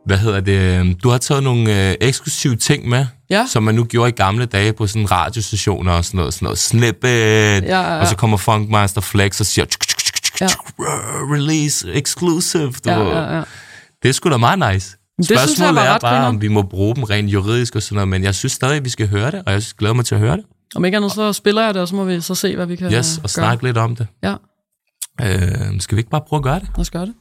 [0.06, 1.04] Hvad hedder det?
[1.04, 3.46] Du har taget nogle øh, eksklusive ting med, ja.
[3.50, 6.60] som man nu gjorde i gamle dage på sådan radiostationer og sådan noget, sådan noget
[6.60, 8.00] snippet, ja, ja.
[8.00, 9.66] og så kommer Funkmaster Flex og siger,
[10.42, 10.48] ja.
[11.36, 12.72] release exclusive.
[12.72, 12.90] Du.
[12.90, 13.44] Ja, ja, ja.
[14.04, 14.98] Det er sgu da meget nice.
[15.18, 17.96] Det Spørgsmålet synes jeg er bare, om vi må bruge dem rent juridisk og sådan
[17.96, 20.16] noget, men jeg synes stadig, at vi skal høre det, og jeg glæder mig til
[20.16, 20.46] at høre det.
[20.76, 22.76] Om ikke andet, så spiller jeg det, og så må vi så se, hvad vi
[22.76, 23.30] kan Yes, og gøre.
[23.30, 24.08] snakke lidt om det.
[24.24, 24.36] Ja.
[25.22, 26.68] Øh, skal vi ikke bare prøve at gøre det?
[26.76, 27.14] Lad os gøre det.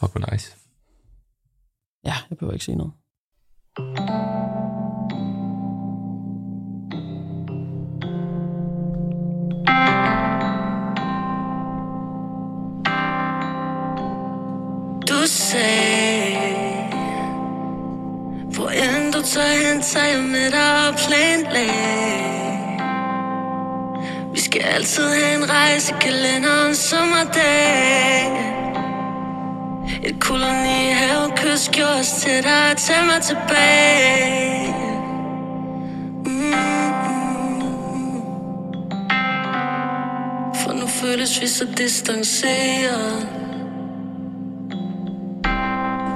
[0.00, 0.52] Fuck, hvor nice.
[2.06, 2.92] Ja, jeg behøver ikke sige noget.
[15.10, 16.36] Du sagde
[18.54, 21.70] Hvor end du tager hen, tager jeg med dig og planlæg
[24.32, 28.45] Vi skal altid have en rejsekalender en sommerdag
[30.06, 32.76] et kolonihavekys gjorde os til dig.
[32.76, 34.74] Tag mig tilbage.
[36.24, 36.56] Mm-hmm.
[40.54, 43.28] For nu føles vi så distanceret.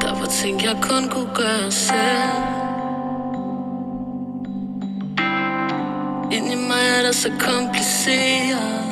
[0.00, 2.40] Der var ting jeg kun kunne gøre selv.
[6.32, 8.89] Ind i mig er der så kompliceret.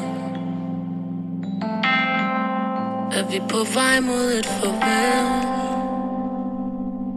[3.19, 5.27] Er vi på vej mod et farvel?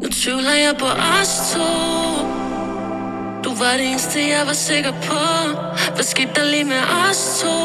[0.01, 1.67] Nu Tvivler jeg på os to
[3.43, 5.23] Du var det eneste jeg var sikker på
[5.95, 7.55] Hvad skete der lige med os to?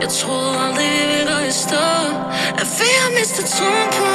[0.00, 1.88] Jeg troede aldrig vi ville gå i stå
[2.60, 4.14] At vi har mistet troen på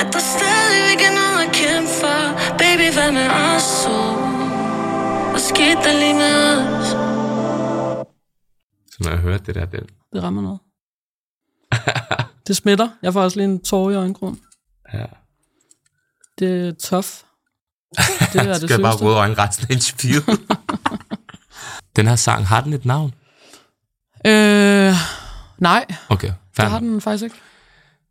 [0.00, 2.20] At der stadigvæk er noget at kæmpe for
[2.58, 3.98] Baby hvad med os to?
[5.30, 7.07] Hvad skete der lige med os?
[8.98, 10.58] Så når jeg hørte det der, den, Det rammer noget.
[12.46, 12.88] det smitter.
[13.02, 14.40] Jeg får også lige en tårer i øjenkrogen.
[14.92, 15.04] ja.
[16.38, 17.06] Det er tough.
[18.32, 20.40] Det er det skal jeg bare røde øjne resten af interviewet.
[21.96, 23.14] den her sang, har den et navn?
[24.26, 24.92] Øh,
[25.58, 26.70] nej, Okay, det færdig.
[26.70, 27.36] har den faktisk ikke.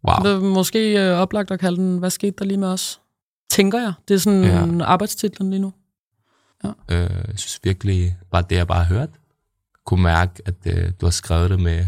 [0.08, 0.24] Wow.
[0.24, 3.02] Det er måske øh, oplagt at kalde den, hvad skete der lige med os?
[3.50, 3.94] Tænker jeg.
[4.08, 4.66] Det er sådan Ja.
[4.66, 4.84] ja.
[4.84, 5.74] arbejdstitlen lige nu.
[6.66, 9.10] Øh, jeg synes virkelig, bare det jeg bare har hørt,
[9.88, 11.86] kunne mærke, at øh, du har skrevet det med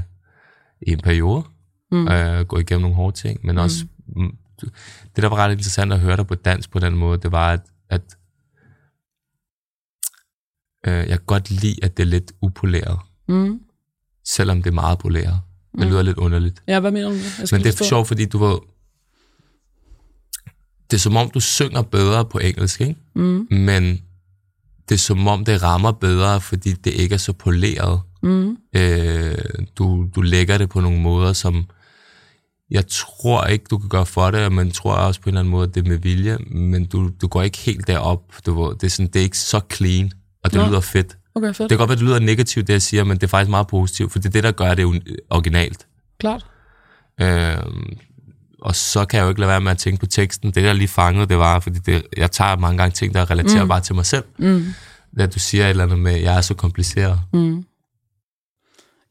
[0.88, 1.44] i en periode,
[1.92, 2.08] mm.
[2.08, 4.38] øh, gå igennem nogle hårde ting, men også, mm,
[5.16, 7.54] det der var ret interessant at høre dig på dans på den måde, det var,
[7.54, 8.18] at, at
[10.88, 13.60] øh, jeg kan godt lide, at det er lidt upoleret, Mm.
[14.26, 15.42] selvom det er meget poleret.
[15.80, 16.64] Det lyder lidt underligt.
[16.68, 17.16] Ja, hvad mener du?
[17.16, 18.58] Jeg Men det er for sjovt, fordi du ved,
[20.92, 22.96] det er som om, du synger bedre på engelsk, ikke?
[23.16, 23.48] Mm.
[23.52, 24.02] Men
[24.90, 28.02] det er som om, det rammer bedre, fordi det ikke er så poleret.
[28.24, 28.58] Mm.
[28.76, 29.38] Øh,
[29.78, 31.66] du, du lægger det på nogle måder, som
[32.72, 35.52] jeg tror ikke, du kan gøre for det, men tror også på en eller anden
[35.52, 38.22] måde, at det er med vilje, men du, du går ikke helt derop.
[38.46, 40.12] Du, det, er sådan, det er ikke så clean,
[40.44, 40.68] og det Nå.
[40.68, 41.18] lyder fedt.
[41.36, 41.60] Okay, fedt.
[41.60, 43.68] Det kan godt være, det lyder negativt, det jeg siger, men det er faktisk meget
[43.68, 44.86] positivt, for det er det, der gør det
[45.30, 45.88] originalt.
[46.20, 46.46] Klart.
[47.22, 47.58] Øh,
[48.62, 50.52] og så kan jeg jo ikke lade være med at tænke på teksten.
[50.52, 53.64] Det, der lige fangede, det var, fordi det, jeg tager mange gange ting, der relaterer
[53.64, 53.70] mm.
[53.70, 54.24] bare til mig selv.
[54.38, 54.66] Mm.
[55.18, 57.20] At du siger et eller andet med, jeg er så kompliceret.
[57.34, 57.66] Mm.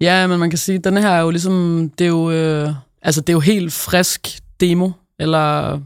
[0.01, 2.71] Ja, men man kan sige, at denne her er jo ligesom, det er jo, øh,
[3.03, 5.81] altså det er jo helt frisk demo, eller,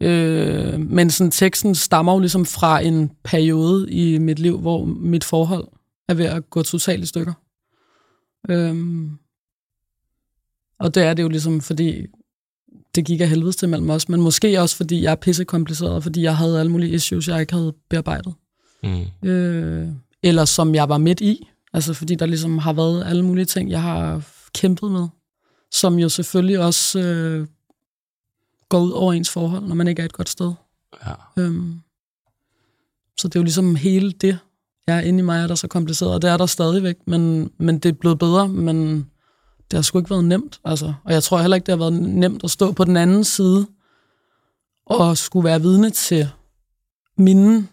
[0.00, 5.24] øh, men sådan teksten stammer jo ligesom fra en periode i mit liv, hvor mit
[5.24, 5.68] forhold
[6.08, 7.32] er ved at gå totalt i stykker.
[8.48, 9.10] Øhm,
[10.78, 12.06] og det er det jo ligesom, fordi
[12.96, 16.22] det gik af helvede til mellem os, men måske også, fordi jeg er pissekompliceret, fordi
[16.22, 18.34] jeg havde alle mulige issues, jeg ikke havde bearbejdet
[18.82, 19.28] Mm.
[19.28, 19.88] øh,
[20.22, 21.48] eller som jeg var midt i.
[21.72, 24.22] Altså fordi der ligesom har været alle mulige ting, jeg har
[24.54, 25.08] kæmpet med,
[25.72, 27.46] som jo selvfølgelig også øh,
[28.68, 30.52] går ud over ens forhold, når man ikke er et godt sted.
[31.06, 31.42] Ja.
[31.42, 31.80] Øhm,
[33.18, 34.38] så det er jo ligesom hele det,
[34.86, 37.50] jeg er inde i mig, er der så kompliceret, og det er der stadigvæk, men,
[37.58, 39.06] men det er blevet bedre, men
[39.70, 40.60] det har sgu ikke været nemt.
[40.64, 40.94] Altså.
[41.04, 43.66] Og jeg tror heller ikke, det har været nemt at stå på den anden side
[44.86, 46.28] og skulle være vidne til
[47.18, 47.68] mine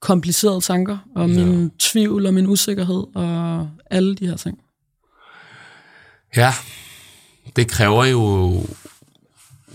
[0.00, 1.68] komplicerede tanker, og min Ja.
[1.78, 4.58] tvivl og min usikkerhed, og alle de her ting.
[6.36, 6.52] ja,
[7.56, 8.52] det kræver jo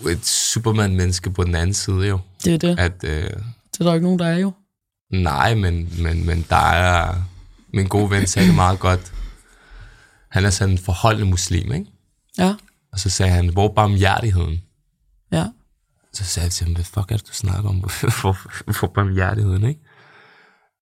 [0.09, 2.19] et Superman-menneske på den anden side jo.
[2.45, 2.79] Det er det.
[2.79, 4.51] At, øh, Det er der ikke nogen, der er jo.
[5.11, 7.15] nej, men, men, men der er...
[7.73, 9.13] Min gode ven sagde det meget godt.
[10.31, 11.85] Han er sådan en forholdende muslim, ikke?
[12.37, 12.55] Ja,
[12.91, 14.61] Og så sagde han, hvor er barmhjertigheden?
[15.31, 15.45] ja.
[16.13, 17.75] Så sagde jeg til ham, hvad fuck er det, du snakker om?
[18.21, 18.37] Hvor,
[18.79, 19.81] hvor barmhjertigheden, ikke?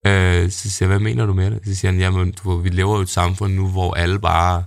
[0.08, 1.62] Øh, så siger jeg, hvad mener du med det?
[1.66, 4.66] Så siger han, jamen, du, vi lever jo et samfund nu, hvor alle bare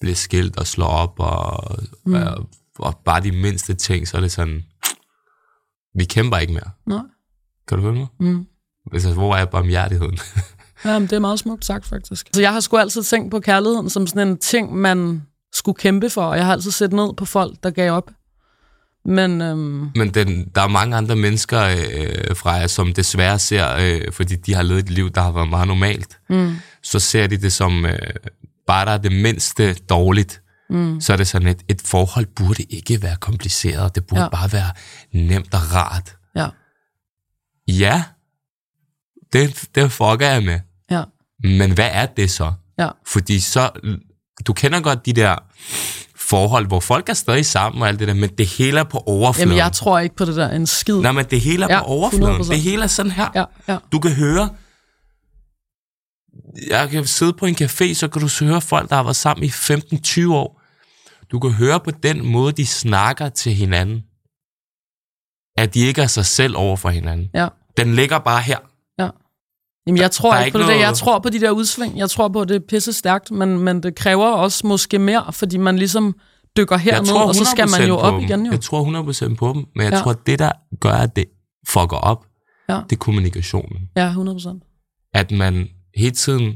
[0.00, 2.14] bliver skilt og slår op, og, mm.
[2.14, 4.64] og, og bare de mindste ting, så er det sådan,
[5.94, 6.70] vi kæmper ikke mere.
[6.86, 7.02] Nej.
[7.68, 8.06] Kan du høre mig?
[8.20, 8.46] Mm.
[8.92, 10.18] Altså, hvor er barmhjertigheden?
[10.84, 12.28] Jamen, det er meget smukt sagt, faktisk.
[12.34, 16.10] Så jeg har sgu altid tænkt på kærligheden som sådan en ting, man skulle kæmpe
[16.10, 18.10] for, og jeg har altid set ned på folk, der gav op.
[19.04, 23.76] Men øhm, Men den, der er mange andre mennesker øh, fra jer, som desværre ser,
[23.80, 26.54] øh, fordi de har levet et liv, der har været meget normalt, mm.
[26.82, 27.98] så ser de det som, øh,
[28.66, 31.00] bare der er det mindste dårligt, mm.
[31.00, 34.22] så er det sådan, et, et forhold burde ikke være kompliceret, det burde.
[34.22, 34.28] Ja.
[34.28, 34.72] bare være
[35.12, 36.16] nemt og rart.
[36.36, 36.48] ja,
[37.68, 38.02] Ja,
[39.32, 40.60] det, det fucker jeg med.
[41.42, 42.52] Men hvad er det så?
[42.78, 43.70] ja, Fordi så,
[44.46, 45.36] du kender godt de der
[46.16, 48.98] forhold, hvor folk er stadig sammen og alt det der, men det hele er på
[49.06, 49.48] overfladen.
[49.48, 51.00] Jamen, jeg tror ikke på det der en skid.
[51.00, 52.40] Nej, men det hele er Ja, på overfladen.
[52.40, 52.50] 100%.
[52.52, 53.28] Det hele er sådan her.
[53.34, 54.48] Ja, ja, Du kan høre...
[56.68, 59.44] Jeg kan sidde på en café, så kan du høre folk, der har været sammen
[59.44, 60.60] i 15-20 år.
[61.30, 64.02] Du kan høre på den måde, de snakker til hinanden,
[65.56, 67.30] at de ikke er sig selv over for hinanden.
[67.34, 67.48] ja.
[67.76, 68.58] Den ligger bare her.
[69.96, 70.02] Ja.
[70.02, 70.78] Jamen, jeg tror er ikke på ikke det.
[70.78, 71.98] Jeg noget- tror på de der udsving.
[71.98, 75.32] Jeg tror på, at det er pisse stærkt, men, men det kræver også måske mere,
[75.32, 76.14] fordi man ligesom
[76.56, 78.20] dykker herned, og så skal man 100% jo op dem.
[78.22, 78.52] igen jo.
[78.52, 79.98] Jeg tror 100% på dem, men jeg Ja.
[80.00, 81.24] tror, at det, der gør, at det
[81.68, 82.26] fucker op,
[82.68, 82.74] Ja.
[82.90, 83.78] det er kommunikationen.
[83.96, 84.62] Ja, 100 procent.
[85.14, 86.54] At man hele tiden,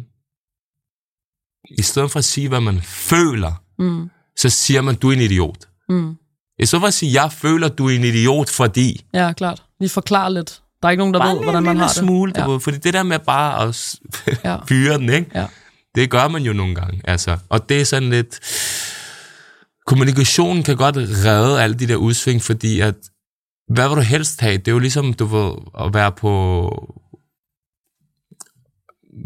[1.78, 5.20] i stedet for at sige, hvad man føler, Mm, så siger man, du er en
[5.20, 5.58] idiot.
[5.88, 6.14] mm,
[6.58, 9.04] I så vil jeg sige, jeg føler, du er en idiot, fordi...
[9.14, 9.62] Ja, klart.
[9.80, 10.62] Lige forklare lidt.
[10.84, 11.96] Der er ikke nogen, der Bare ved, hvordan man har det.
[11.96, 12.50] smule, ja.
[12.50, 12.56] ja.
[12.56, 13.94] fordi det der med bare at
[14.68, 15.30] fyre den, ikke?
[15.34, 15.46] Ja.
[15.94, 17.38] Det gør man jo nogle gange, altså.
[17.48, 18.40] Og det er sådan lidt...
[19.86, 22.94] Kommunikationen kan godt redde alle de der udsving, fordi at...
[23.74, 24.56] Hvad vil du helst have?
[24.56, 25.52] Det er jo ligesom, du vil
[25.86, 26.70] at være på...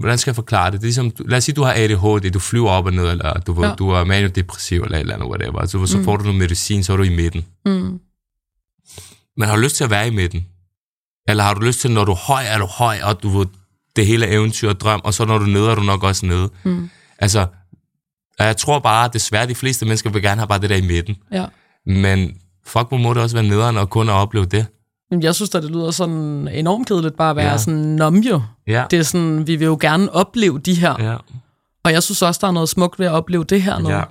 [0.00, 0.72] Hvordan skal jeg forklare det?
[0.72, 3.32] Det er ligesom, lad os sige, du har ADHD, du flyver op og ned, eller
[3.32, 3.68] du, ja.
[3.68, 3.74] Ja.
[3.74, 5.66] du er maniodepressiv, eller et eller andet, whatever.
[5.66, 7.46] Så, så får du noget medicin, så er du i midten.
[7.64, 7.98] Mm.
[9.36, 10.46] Men har lyst til at være i midten?
[11.28, 13.44] Eller har du lyst til, når du er høj, er du høj, og du
[13.96, 16.02] det hele er eventyr og drøm, og så når du er nede, er du nok
[16.02, 16.50] også nede.
[16.64, 16.90] Mm.
[17.18, 17.46] Altså,
[18.38, 20.76] og jeg tror bare, at desværre de fleste mennesker vil gerne have bare det der
[20.76, 21.16] i midten.
[21.32, 21.44] Ja.
[21.86, 22.36] Men
[22.66, 24.66] fuck, hvor må det også være nederen at kun at opleve det.
[25.10, 27.58] Men jeg synes at det lyder sådan enormt kedeligt bare at være Ja.
[27.58, 28.42] sådan nom jo.
[28.66, 28.84] Ja.
[28.90, 30.94] Det er sådan, vi vil jo gerne opleve de her.
[31.10, 31.16] Ja.
[31.84, 33.90] Og jeg synes også, der er noget smukt ved at opleve det her nu.
[33.90, 34.02] Ja.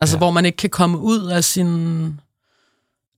[0.00, 0.18] Altså, Ja.
[0.18, 2.20] hvor man ikke kan komme ud af sin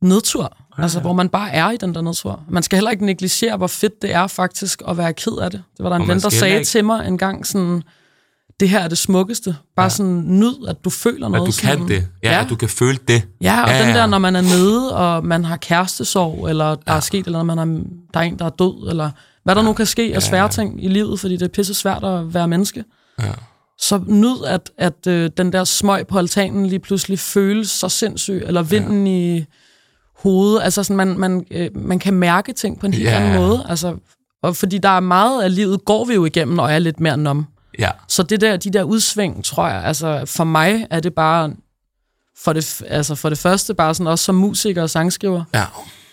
[0.02, 0.56] nedtur.
[0.78, 2.42] Ja, altså, hvor man bare er i den der nedtur.
[2.48, 5.62] Man skal heller ikke negligere, hvor fedt det er faktisk at være ked af det.
[5.76, 7.82] Det var der en ven, der sagde ikke- til mig en gang sådan,
[8.60, 9.56] det her er det smukkeste.
[9.76, 9.88] Bare ja.
[9.90, 11.46] sådan nyd, at du føler At noget.
[11.46, 12.06] du sådan, kan det.
[12.22, 12.40] Ja, Ja.
[12.44, 13.22] at du kan føle det.
[13.40, 14.00] Ja, og Ja, ja, den ja.
[14.00, 16.96] der, når man er nede, og man har kærestesorg, eller der ja.
[16.96, 17.64] er sket, eller man er,
[18.14, 19.10] der er en, der er død, eller
[19.44, 22.04] hvad der nu kan ske af svære ting i livet, fordi det er pisse svært
[22.04, 22.84] at være menneske.
[23.22, 23.32] Ja.
[23.78, 28.42] Så nyd, at, at øh, den der smøg på altanen lige pludselig føles så sindssyg,
[28.46, 29.12] eller vinden ja.
[29.12, 29.44] i
[30.24, 30.62] hovedet.
[30.64, 33.16] Altså sådan, man, man, øh, man kan mærke ting på en helt Ja.
[33.20, 33.66] anden måde.
[33.68, 33.96] Altså,
[34.42, 37.16] og fordi der er meget af livet, går vi jo igennem, og er lidt mere
[37.16, 37.46] nom.
[37.78, 37.90] Ja.
[38.08, 41.52] Så det der, de der udsving, tror jeg, altså for mig er det bare,
[42.44, 45.64] for det, altså for det første bare sådan også som musiker og sangskriver, Ja.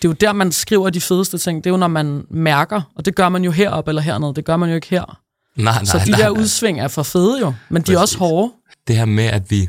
[0.02, 1.64] det er jo der, man skriver de fedeste ting.
[1.64, 4.34] Det er jo, når man mærker, og det gør man jo heroppe eller hernede.
[4.34, 5.18] Det gør man jo ikke her.
[5.56, 6.40] Nej, nej, Så de nej, der nej.
[6.42, 8.30] udsving er for fede jo, men de er også Præcis.
[8.30, 8.52] hårde.
[8.88, 9.68] det her med, at vi,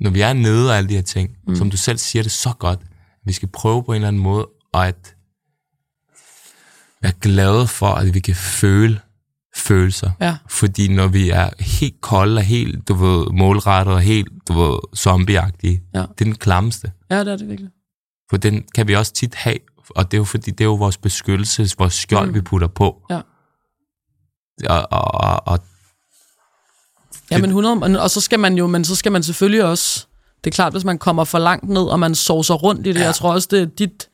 [0.00, 1.56] når vi er nede og alle de her ting, mm.
[1.56, 2.78] som du selv siger det så godt,
[3.24, 5.14] vi skal prøve på en eller anden måde, at
[7.02, 9.00] være glade for, at vi kan føle
[9.56, 10.10] følelser.
[10.20, 10.36] Ja.
[10.50, 14.78] Fordi når vi er helt kolde og helt, du ved, målrettet og helt, du ved,
[14.96, 16.00] zombieagtige, Ja.
[16.00, 16.92] det er den klammeste.
[17.10, 17.70] Ja, det er det virkelig.
[18.30, 19.58] For den kan vi også tit have,
[19.90, 22.34] og det er jo fordi, det er jo vores beskyttelse, vores skjold, mm.
[22.34, 23.06] vi putter på.
[23.10, 23.20] Ja.
[24.68, 25.58] Og, og, og, og
[27.30, 30.06] Ja, men 100, men- og så skal man jo, men så skal man selvfølgelig også,
[30.44, 33.00] det er klart, hvis man kommer for langt ned, og man sovser rundt i det,
[33.00, 33.04] ja.
[33.04, 34.08] jeg tror også, det er dit,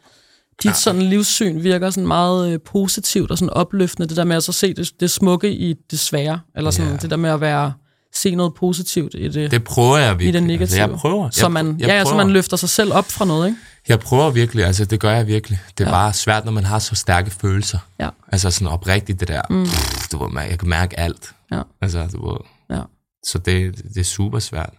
[0.62, 0.72] dit ja.
[0.72, 4.52] sådan livssyn virker sådan meget øh, positivt og sådan opløftende, det der med at så
[4.52, 6.96] se det, det smukke i det svære, eller sådan Ja.
[6.96, 7.72] det der med at være,
[8.14, 10.28] se noget positivt i det, det prøver jeg virkelig.
[10.28, 10.62] i det negative.
[10.62, 11.24] Altså, jeg prøver.
[11.24, 12.24] Jeg, så man, jeg ja, ja, så prøver.
[12.24, 13.58] man løfter sig selv op fra noget, ikke?
[13.88, 15.58] Jeg prøver virkelig, altså det gør jeg virkelig.
[15.78, 15.94] Det er Ja.
[15.94, 17.78] bare svært, når man har så stærke følelser.
[18.00, 18.08] Ja.
[18.32, 19.64] Altså sådan oprigtigt det der, mm.
[19.64, 21.30] pff, du ved, jeg kan mærke alt.
[21.52, 21.62] Ja.
[21.82, 22.36] Altså, du ved,
[22.76, 22.82] Ja.
[23.26, 24.72] så det, det er super svært.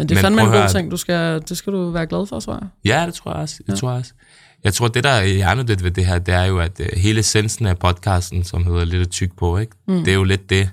[0.00, 2.06] Men det er Men fandme en god høre- ting, du skal, det skal du være
[2.06, 2.68] glad for, tror jeg.
[2.84, 3.56] Ja, det tror jeg også.
[3.66, 3.76] Det ja.
[3.78, 4.12] tror jeg også.
[4.64, 7.20] Jeg tror, det der er hjernet ved det her, det er jo, at uh, hele
[7.20, 9.72] essensen af podcasten, som hedder Lidt at tyk på, ikke?
[9.88, 10.04] Mm.
[10.04, 10.70] det er jo lidt det,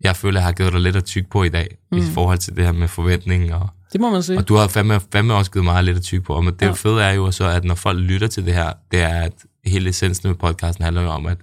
[0.00, 1.98] jeg føler, jeg har givet dig lidt at tyk på i dag, mm.
[1.98, 4.38] i forhold til det her med forventning og Det må man sige.
[4.38, 6.34] Og du har fandme, fandme også givet meget lidt at tykke på.
[6.34, 6.62] Og det.
[6.62, 6.70] Ja.
[6.72, 9.32] fede er jo så, at når folk lytter til det her, det er, at
[9.64, 11.38] hele essensen med podcasten handler jo om, at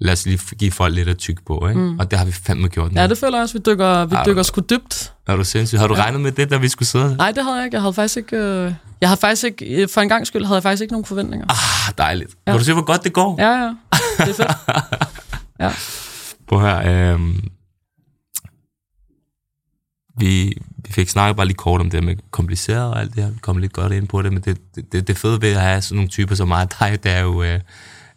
[0.00, 1.80] lad os lige give folk lidt at tykke på, ikke?
[1.80, 1.98] Mm.
[1.98, 3.00] Og det har vi fandme gjort nu.
[3.00, 5.12] Ja, det føler jeg også, vi dykker, vi Ej, dykker sgu dybt.
[5.26, 5.80] Er du sindssygt?
[5.80, 6.02] Har du ja.
[6.02, 7.16] regnet med det, da vi skulle sidde?
[7.16, 7.74] Nej, det havde jeg ikke.
[7.74, 8.36] Jeg havde faktisk ikke...
[8.36, 9.82] Øh, jeg havde faktisk ikke...
[9.82, 11.46] øh, For en gang skyld havde jeg faktisk ikke nogen forventninger.
[11.50, 12.30] Ah, dejligt.
[12.46, 12.52] Ja.
[12.52, 13.36] Kan du se, hvor godt det går?
[13.38, 13.74] Ja, ja.
[14.18, 14.50] Det er fedt.
[15.60, 15.70] ja.
[16.48, 17.12] Prøv her.
[17.14, 17.40] Øhm,
[20.18, 23.30] vi, vi fik snakket bare lige kort om det med kompliceret og alt det her.
[23.30, 24.58] Vi kom lidt godt ind på det, men det,
[24.92, 27.20] det, det fede ved at have sådan nogle typer som mig og dig, det er
[27.20, 27.60] jo, øh,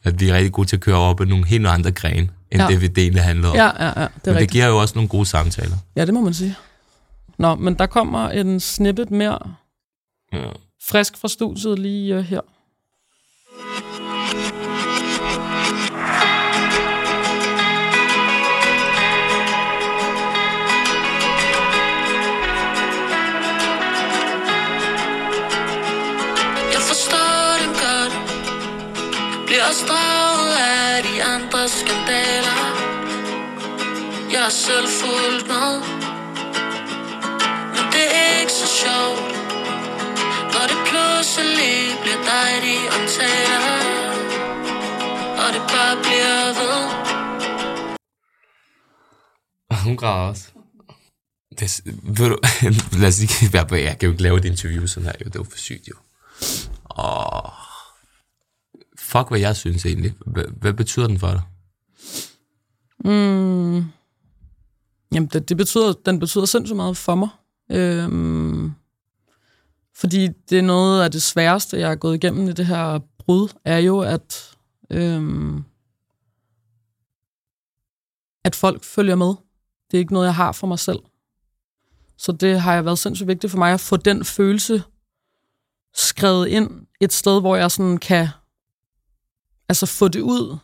[0.04, 2.62] at vi er rigtig gode til at køre op i nogle helt andre grene, end
[2.62, 2.68] Ja.
[2.68, 3.56] det vi egentlig handlede om.
[3.56, 3.90] Ja, ja, ja.
[3.90, 4.52] Det er Men det rigtigt.
[4.52, 5.76] giver jo også nogle gode samtaler.
[5.96, 6.56] Ja, det må man sige.
[7.38, 9.40] Nå, men der kommer en snippet mere
[10.34, 10.50] Ja.
[10.90, 12.42] frisk fra studiet lige uh, her.
[29.68, 32.62] Også draget af de andre skandaler
[34.34, 35.72] Jeg er selv fuldt med
[37.74, 39.34] Men det er ikke så sjovt
[40.54, 43.66] Når det pludselig bliver dig, de omtaler
[45.44, 46.80] Og det bare bliver ved
[49.84, 50.48] Hun græder også.
[51.60, 52.38] Det, ved du,
[53.02, 55.26] lad os lige være på, jeg kan jo ikke lave et interview sådan her, jo.
[55.26, 55.96] det er jo for sygt jo.
[56.98, 57.63] Åh,
[59.14, 60.14] fuck hvad jeg synes egentlig.
[60.26, 61.42] Hvad, hvad betyder den for dig?
[63.06, 63.86] Mm.
[65.14, 67.30] Jamen, det, det betyder, den betyder sindssygt meget for mig.
[67.72, 68.72] Øhm,
[69.96, 73.50] Fordi det er noget af det sværeste, jeg har gået igennem i det her brud,
[73.66, 74.56] er jo, at,
[74.90, 75.64] øhm,
[78.44, 79.36] at folk følger med.
[79.92, 81.00] Det er ikke noget, jeg har for mig selv.
[82.18, 84.84] Så det har jeg været sindssygt vigtigt for mig at få den følelse
[85.94, 88.28] skrevet ind et sted, hvor jeg sådan kan
[89.70, 90.58] altså få det ud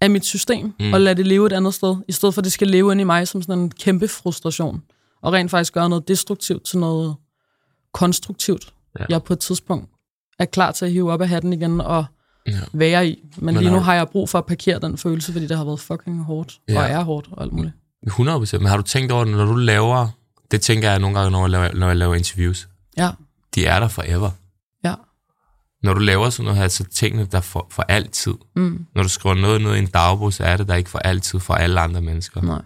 [0.00, 0.92] af mit system mm.
[0.92, 3.00] og lade det leve et andet sted, i stedet for at det skal leve ind
[3.00, 4.82] i mig som sådan en kæmpe frustration.
[5.22, 7.16] Og rent faktisk gøre noget destruktivt til noget
[7.92, 9.04] konstruktivt, ja.
[9.08, 9.90] jeg på et tidspunkt
[10.38, 12.04] er klar til at hive op af hatten igen og
[12.46, 12.60] ja.
[12.72, 13.22] være i.
[13.36, 15.64] Men, Men lige nu har jeg brug for at parkere den følelse, fordi det har
[15.64, 16.78] været fucking hårdt, ja.
[16.78, 17.74] og er hårdt og alt muligt.
[18.06, 18.58] 100%.
[18.58, 20.08] Men har du tænkt over det, når du laver,
[20.50, 22.68] det tænker jeg nogle gange, når jeg laver, når jeg laver interviews.
[22.96, 23.10] Ja.
[23.54, 24.30] De er der forever.
[25.82, 28.34] Når du laver sådan noget her, så tingene der for, for altid.
[28.56, 28.86] Mm.
[28.94, 31.40] Når du skriver noget ned i en dagbog, så er det der ikke for altid
[31.40, 32.42] for alle andre mennesker.
[32.42, 32.62] Nej.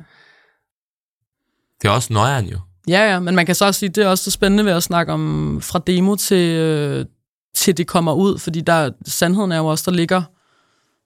[1.82, 2.58] Det er også nøjeren jo.
[2.88, 4.82] Ja, ja, men man kan så også sige, det er også det spændende ved at
[4.82, 7.06] snakke om fra demo til, øh,
[7.54, 10.22] til det kommer ud, fordi der, sandheden er jo også, der ligger,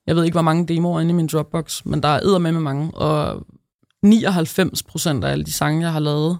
[0.06, 2.60] jeg ved ikke, hvor mange demoer inde i min Dropbox, men der er med med
[2.60, 3.46] mange, og
[4.02, 6.38] 99 procent af alle de sange, jeg har lavet,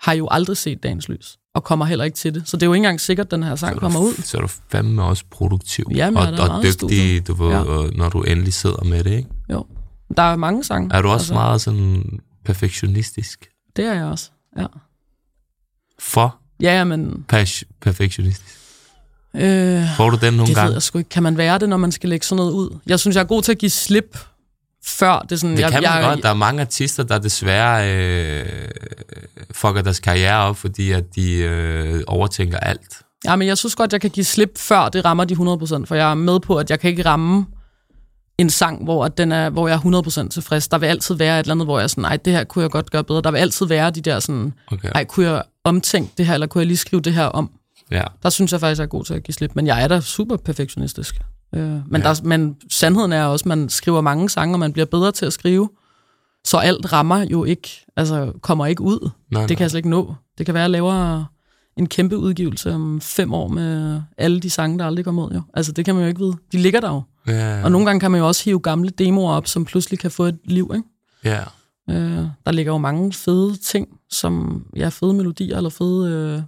[0.00, 2.48] har jo aldrig set dagens lys, og kommer heller ikke til det.
[2.48, 4.14] Så det er jo ikke engang sikkert, at den her sang kommer ud.
[4.22, 7.90] Så er du fandme også produktiv, Jamen, og, og, dygtig, du ved, ja.
[7.96, 9.28] når du endelig sidder med det, ikke?
[9.52, 9.66] Jo,
[10.16, 10.90] der er mange sange.
[10.94, 11.34] Er du også altså.
[11.34, 13.48] meget sådan perfektionistisk?
[13.76, 14.66] Det er jeg også, ja.
[15.98, 16.36] For?
[16.60, 17.24] Ja, men...
[17.32, 18.56] Per- perfektionistisk?
[19.34, 20.66] Øh, Får du den nogle det gange?
[20.66, 21.10] ved jeg sgu ikke.
[21.10, 22.78] Kan man være det, når man skal lægge sådan noget ud?
[22.86, 24.18] Jeg synes, jeg er god til at give slip
[24.84, 25.56] før det er sådan...
[25.56, 26.22] Det jeg, kan man jeg, godt.
[26.22, 28.68] Der er mange artister, der desværre øh,
[29.50, 33.02] fucker deres karriere op, fordi at de øh, overtænker alt.
[33.24, 35.94] Ja, men jeg synes godt, jeg kan give slip, før det rammer de 100%, for
[35.94, 37.46] jeg er med på, at jeg kan ikke ramme
[38.38, 40.68] en sang, hvor, at den er, hvor jeg er 100% tilfreds.
[40.68, 42.62] Der vil altid være et eller andet, hvor jeg er sådan, nej, det her kunne
[42.62, 43.20] jeg godt gøre bedre.
[43.22, 44.88] Der vil altid være de der sådan, okay.
[44.94, 47.50] ej, kunne jeg omtænke det her, eller kunne jeg lige skrive det her om?
[47.90, 48.04] Ja.
[48.22, 50.00] Der synes jeg faktisk, jeg er god til at give slip, men jeg er da
[50.00, 51.20] super perfektionistisk.
[51.54, 52.08] Øh, men, ja.
[52.08, 55.26] der, men sandheden er også, at man skriver mange sange, og man bliver bedre til
[55.26, 55.68] at skrive,
[56.44, 59.10] så alt rammer jo ikke, altså kommer ikke ud.
[59.30, 59.56] Nej, det nej.
[59.56, 60.14] kan jeg slet ikke nå.
[60.38, 61.24] Det kan være, at jeg laver
[61.76, 65.32] en kæmpe udgivelse om fem år med alle de sange, der aldrig kommer ud.
[65.34, 65.42] Jo.
[65.54, 66.36] Altså, det kan man jo ikke vide.
[66.52, 67.02] De ligger der jo.
[67.26, 67.64] Ja.
[67.64, 70.24] Og nogle gange kan man jo også hive gamle demoer op, som pludselig kan få
[70.24, 70.70] et liv.
[70.74, 70.88] Ikke?
[71.24, 71.40] Ja.
[71.90, 76.42] Øh, der ligger jo mange fede ting, som ja, fede melodier eller fede øh,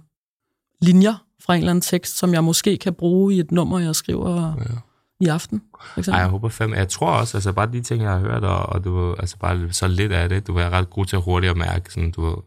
[0.81, 3.95] linjer fra en eller anden tekst, som jeg måske kan bruge i et nummer, jeg
[3.95, 4.75] skriver ja.
[5.23, 5.61] I aften.
[6.07, 6.75] Ej, jeg håber fandme.
[6.75, 9.73] Jeg tror også, altså bare de ting, jeg har hørt, og, og du altså bare
[9.73, 12.43] så lidt af det, du er ret god til at hurtigt at mærke, sådan, du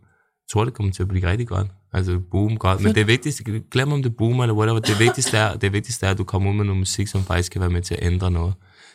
[0.46, 1.66] jeg tror, det kommer til at blive rigtig godt.
[1.92, 2.82] Altså boom godt.
[2.82, 6.10] Men det vigtigste, glem om det boomer eller whatever, det vigtigste er, det vigtigste er,
[6.10, 8.30] at du kommer ud med noget musik, som faktisk kan være med til at ændre
[8.30, 8.54] noget.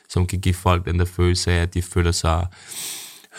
[0.09, 2.47] Som kan give folk den der følelse af, at de føler sig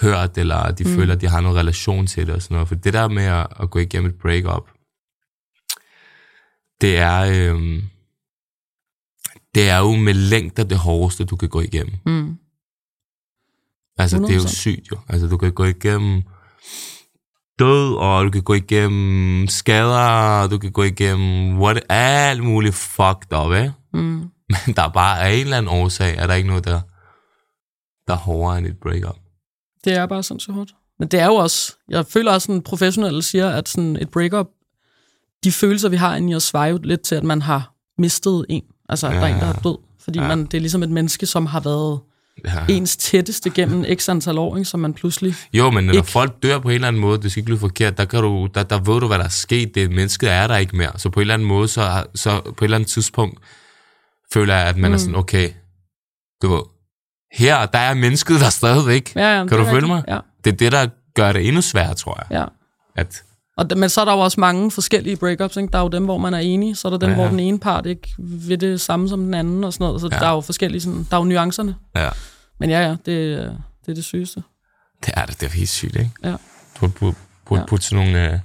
[0.00, 0.90] hørt, eller de mm.
[0.90, 2.68] føler, at de har noget relation til det og sådan noget.
[2.68, 4.70] For det der med at, at gå igennem et breakup,
[6.80, 7.82] det er, øhm,
[9.54, 11.94] det er jo med længder det hårdeste, du kan gå igennem.
[12.06, 12.36] Mm.
[13.98, 14.20] Altså, 100%.
[14.20, 14.98] det er jo sygt jo.
[15.08, 16.22] Altså, du kan gå igennem
[17.58, 22.74] død, og du kan gå igennem skader, og du kan gå igennem what, alt muligt
[22.74, 23.72] fucked up, ikke?
[23.92, 24.00] Mm.
[24.66, 26.80] Men der er bare af en eller anden årsag, er der ikke noget, der,
[28.06, 29.16] der er hårdere end et breakup.
[29.84, 30.74] Det er bare sådan så hårdt.
[30.98, 34.46] Men det er jo også, jeg føler også, at professionelle siger, at sådan et breakup,
[35.44, 38.46] de følelser, vi har inde i os, svarer jo lidt til, at man har mistet
[38.48, 38.62] en.
[38.92, 39.78] Altså, ja, der er en, der er død.
[40.04, 40.28] Fordi ja.
[40.28, 42.00] man, det er ligesom et menneske, som har været
[42.44, 42.74] ja.
[42.74, 46.08] ens tætteste gennem x antal år, ikke, som man pludselig Jo, men når ikke...
[46.08, 48.48] folk dør på en eller anden måde, det skal ikke lyde forkert, der, kan du,
[48.54, 49.74] der, der ved du, hvad der er sket.
[49.74, 50.92] Det mennesket er der ikke mere.
[50.96, 53.38] Så på en eller anden måde, så, så på et eller andet tidspunkt,
[54.32, 54.94] føler jeg, at man mm.
[54.94, 55.50] er sådan, okay,
[56.42, 56.62] du ved,
[57.32, 59.12] her, der er mennesket der stadigvæk.
[59.16, 60.04] Ja, ja, kan du følge mig?
[60.08, 60.18] Ja.
[60.44, 62.38] Det er det, der gør det endnu sværere, tror jeg.
[62.38, 62.44] Ja.
[62.96, 63.22] At,
[63.56, 65.56] og, men så er der jo også mange forskellige breakups.
[65.56, 65.72] Ikke?
[65.72, 67.14] Der er jo dem, hvor man er enig, så er der dem, ja.
[67.14, 70.00] hvor den ene part ikke vil det samme som den anden, og sådan noget.
[70.00, 70.18] Så ja.
[70.18, 71.74] der er jo forskellige, sådan, der er jo nuancerne.
[71.96, 72.08] Ja.
[72.60, 73.06] Men ja, ja, det,
[73.86, 74.42] det er det sygeste.
[75.06, 76.10] Det er det, det er helt sygt, ikke?
[76.24, 76.34] Ja.
[76.80, 77.66] Du burde, burde ja.
[77.66, 78.38] putte sådan nogle, uh,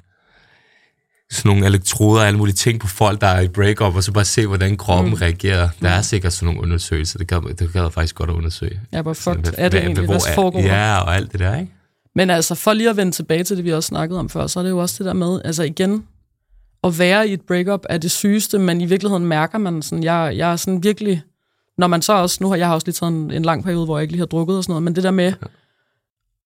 [1.32, 4.12] sådan nogle elektroder og alle mulige ting på folk, der er i breakup, og så
[4.12, 5.20] bare se, hvordan kroppen mm.
[5.22, 5.70] reagerer.
[5.82, 8.82] Der er sikkert sådan nogle undersøgelser, det kan, det kan jeg faktisk godt at undersøge.
[8.92, 11.72] Ja, hvor fucked sådan, er det egentlig, hvad foregår Ja, og alt det der, ikke?
[12.18, 14.60] Men altså, for lige at vende tilbage til det, vi også snakkede om før, så
[14.60, 16.08] er det jo også det der med, altså igen,
[16.84, 20.34] at være i et breakup er det sygeste, men i virkeligheden mærker man sådan, jeg,
[20.38, 21.22] jeg er sådan virkelig,
[21.78, 23.98] når man så også, nu har jeg også lige taget en, en lang periode, hvor
[23.98, 25.34] jeg ikke lige har drukket og sådan noget, men det der med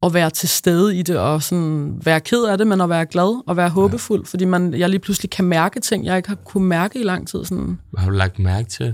[0.03, 3.05] at være til stede i det, og sådan være ked af det, men at være
[3.05, 4.27] glad og være håbefuld, ja.
[4.27, 7.27] fordi man, jeg lige pludselig kan mærke ting, jeg ikke har kunne mærke i lang
[7.27, 7.45] tid.
[7.45, 7.79] Sådan.
[7.91, 8.93] Hvad har du lagt mærke til?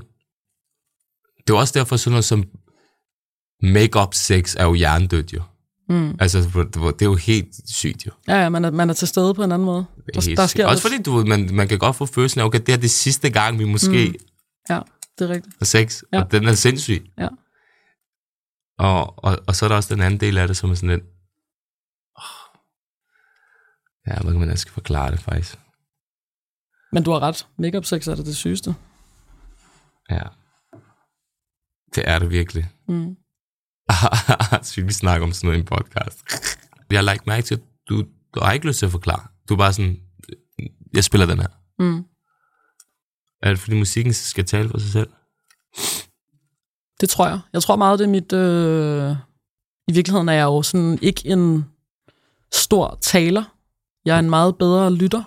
[1.48, 2.44] Det er også derfor sådan noget som
[3.64, 5.42] make-up sex er jo hjernedødt jo.
[5.90, 6.16] Mm.
[6.20, 6.38] Altså,
[6.74, 8.12] det er jo helt sygt jo.
[8.28, 9.86] Ja, ja, man er, man er til stede på en anden måde.
[9.98, 12.42] Er Der, helt der sker Også fordi, du, ved, man, man kan godt få følelsen
[12.42, 14.26] af, okay, det er det sidste gang, vi måske mm.
[14.70, 14.82] Ja,
[15.20, 15.56] det er rigtigt.
[15.60, 16.22] har sex, Ja.
[16.24, 17.06] og den er sindssyg.
[17.18, 17.28] Ja.
[18.80, 20.90] Og, og, og så er der også den anden del af det, som er sådan
[20.90, 21.04] lidt...
[22.16, 22.58] Oh,
[24.08, 25.60] ja, ikke, hvordan jeg skal forklare det faktisk.
[26.92, 27.48] Men du har ret.
[27.58, 28.76] Makeup sex er det det sygeste.
[30.10, 30.22] Ja.
[31.96, 32.70] Det er det virkelig.
[32.88, 33.16] Mm.
[34.64, 36.24] Sygt, vi snakker om sådan noget i en podcast.
[36.92, 38.04] Jeg har lagt mærke til, at du,
[38.36, 39.28] du har ikke lyst til at forklare.
[39.50, 40.00] Du er bare sådan,
[40.94, 41.48] jeg spiller den her.
[41.80, 42.04] Mm.
[43.44, 45.10] Er det fordi musikken skal tale for sig selv?
[47.02, 47.40] Det tror jeg.
[47.54, 48.34] Jeg tror meget, det er mit...
[48.34, 49.16] Øh...
[49.88, 51.66] I virkeligheden er jeg jo sådan ikke en
[52.54, 53.44] stor taler.
[54.06, 55.24] Jeg er en meget bedre lytter.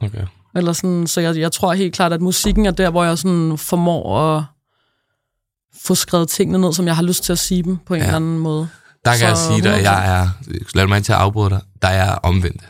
[0.00, 0.26] Okay.
[0.56, 3.58] Eller sådan, så jeg, jeg tror helt klart, at musikken er der, hvor jeg sådan
[3.58, 4.44] formår at
[5.86, 8.04] få skrevet tingene ned, som jeg har lyst til at sige dem på en Ja.
[8.04, 8.08] ja.
[8.08, 8.68] eller anden måde.
[9.04, 10.28] Der kan Så jeg sige dig, at jeg er,
[10.74, 12.68] lad mig til at afbryde dig, der er omvendt.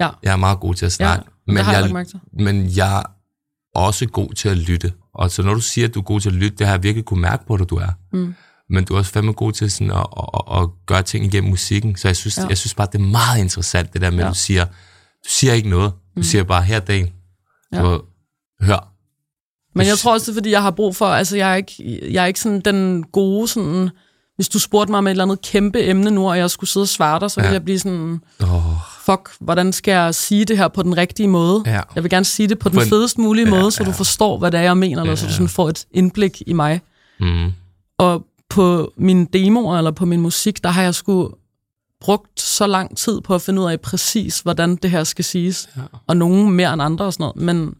[0.00, 0.10] Ja.
[0.22, 2.06] Jeg er meget god til at Ja, snakke, det men, har jeg jeg,
[2.44, 3.02] men jeg er
[3.74, 4.92] også god til at lytte.
[5.14, 6.82] Og så når du siger, at du er god til at lytte, det har jeg
[6.82, 7.88] virkelig kunne mærke på dig, du er.
[8.12, 8.34] Mm.
[8.70, 11.96] Men du er også fandme god til sådan at, at, at gøre ting igennem musikken.
[11.96, 12.42] Så jeg synes, ja.
[12.42, 12.48] Ja.
[12.48, 14.28] jeg synes bare, det er meget interessant, det der med, at Ja.
[14.28, 15.92] du siger, du siger ikke noget.
[15.92, 16.22] Du Mm.
[16.22, 17.08] siger bare, her er dagen.
[17.72, 17.82] Ja.
[17.82, 18.02] Du,
[18.60, 18.92] hør.
[19.78, 22.00] Men jeg tror også, det er, fordi jeg har brug for, altså jeg er ikke,
[22.12, 23.90] jeg er ikke sådan den gode sådan,
[24.36, 26.84] hvis du spurgte mig om et eller andet kæmpe emne nu, og jeg skulle sidde
[26.84, 27.52] og svare dig, så ville Ja.
[27.52, 28.62] jeg blive sådan, Oh,
[29.04, 31.62] fuck, hvordan skal jeg sige det her på den rigtige måde?
[31.66, 31.80] ja.
[31.94, 33.96] Jeg vil gerne sige det på den en- fedest mulige Ja, måde, så du ja.
[33.96, 35.32] forstår, hvad det er, jeg mener, eller så du Ja.
[35.34, 36.80] sådan får et indblik i mig.
[37.20, 37.52] Mm.
[37.98, 41.30] Og på mine demoer eller på min musik, der har jeg sgu
[42.00, 45.68] brugt så lang tid på at finde ud af præcis, hvordan det her skal siges.
[45.76, 45.82] Ja.
[46.06, 47.36] Og nogen mere end andre og sådan noget.
[47.36, 47.74] Men,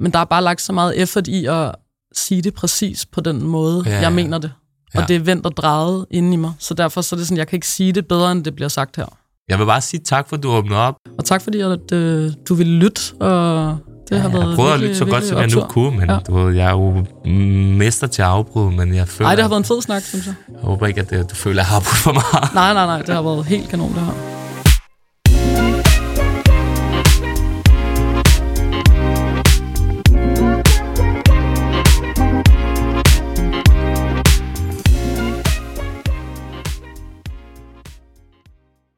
[0.00, 1.74] men der er bare lagt så meget effort i at
[2.14, 4.02] sige det præcis på den måde, Ja, ja, ja.
[4.02, 4.52] jeg mener det.
[4.94, 5.00] Ja.
[5.02, 6.52] Og det er vendt og drejet inde i mig.
[6.58, 8.68] Så derfor så er det sådan, jeg kan ikke sige det bedre, end det bliver
[8.68, 9.06] sagt her.
[9.48, 10.94] Jeg vil bare sige tak, for at du åbnede op.
[11.18, 13.76] Og tak fordi, at øh, du ville lytte, og
[14.08, 15.98] det har jeg været har prøvet at virkelig, lytte så godt, som jeg nu kunne,
[15.98, 16.14] men Ja.
[16.14, 16.18] ja.
[16.26, 17.04] du ved, jeg er jo
[17.76, 20.26] mester til at afbryde, men jeg føler, Ej, det har været en fed snak, synes
[20.26, 20.34] jeg.
[20.52, 22.54] jeg håber ikke, at det, du føler, at jeg har afbrudt for meget.
[22.54, 24.12] Nej, nej, nej, det har været helt kanon, det her.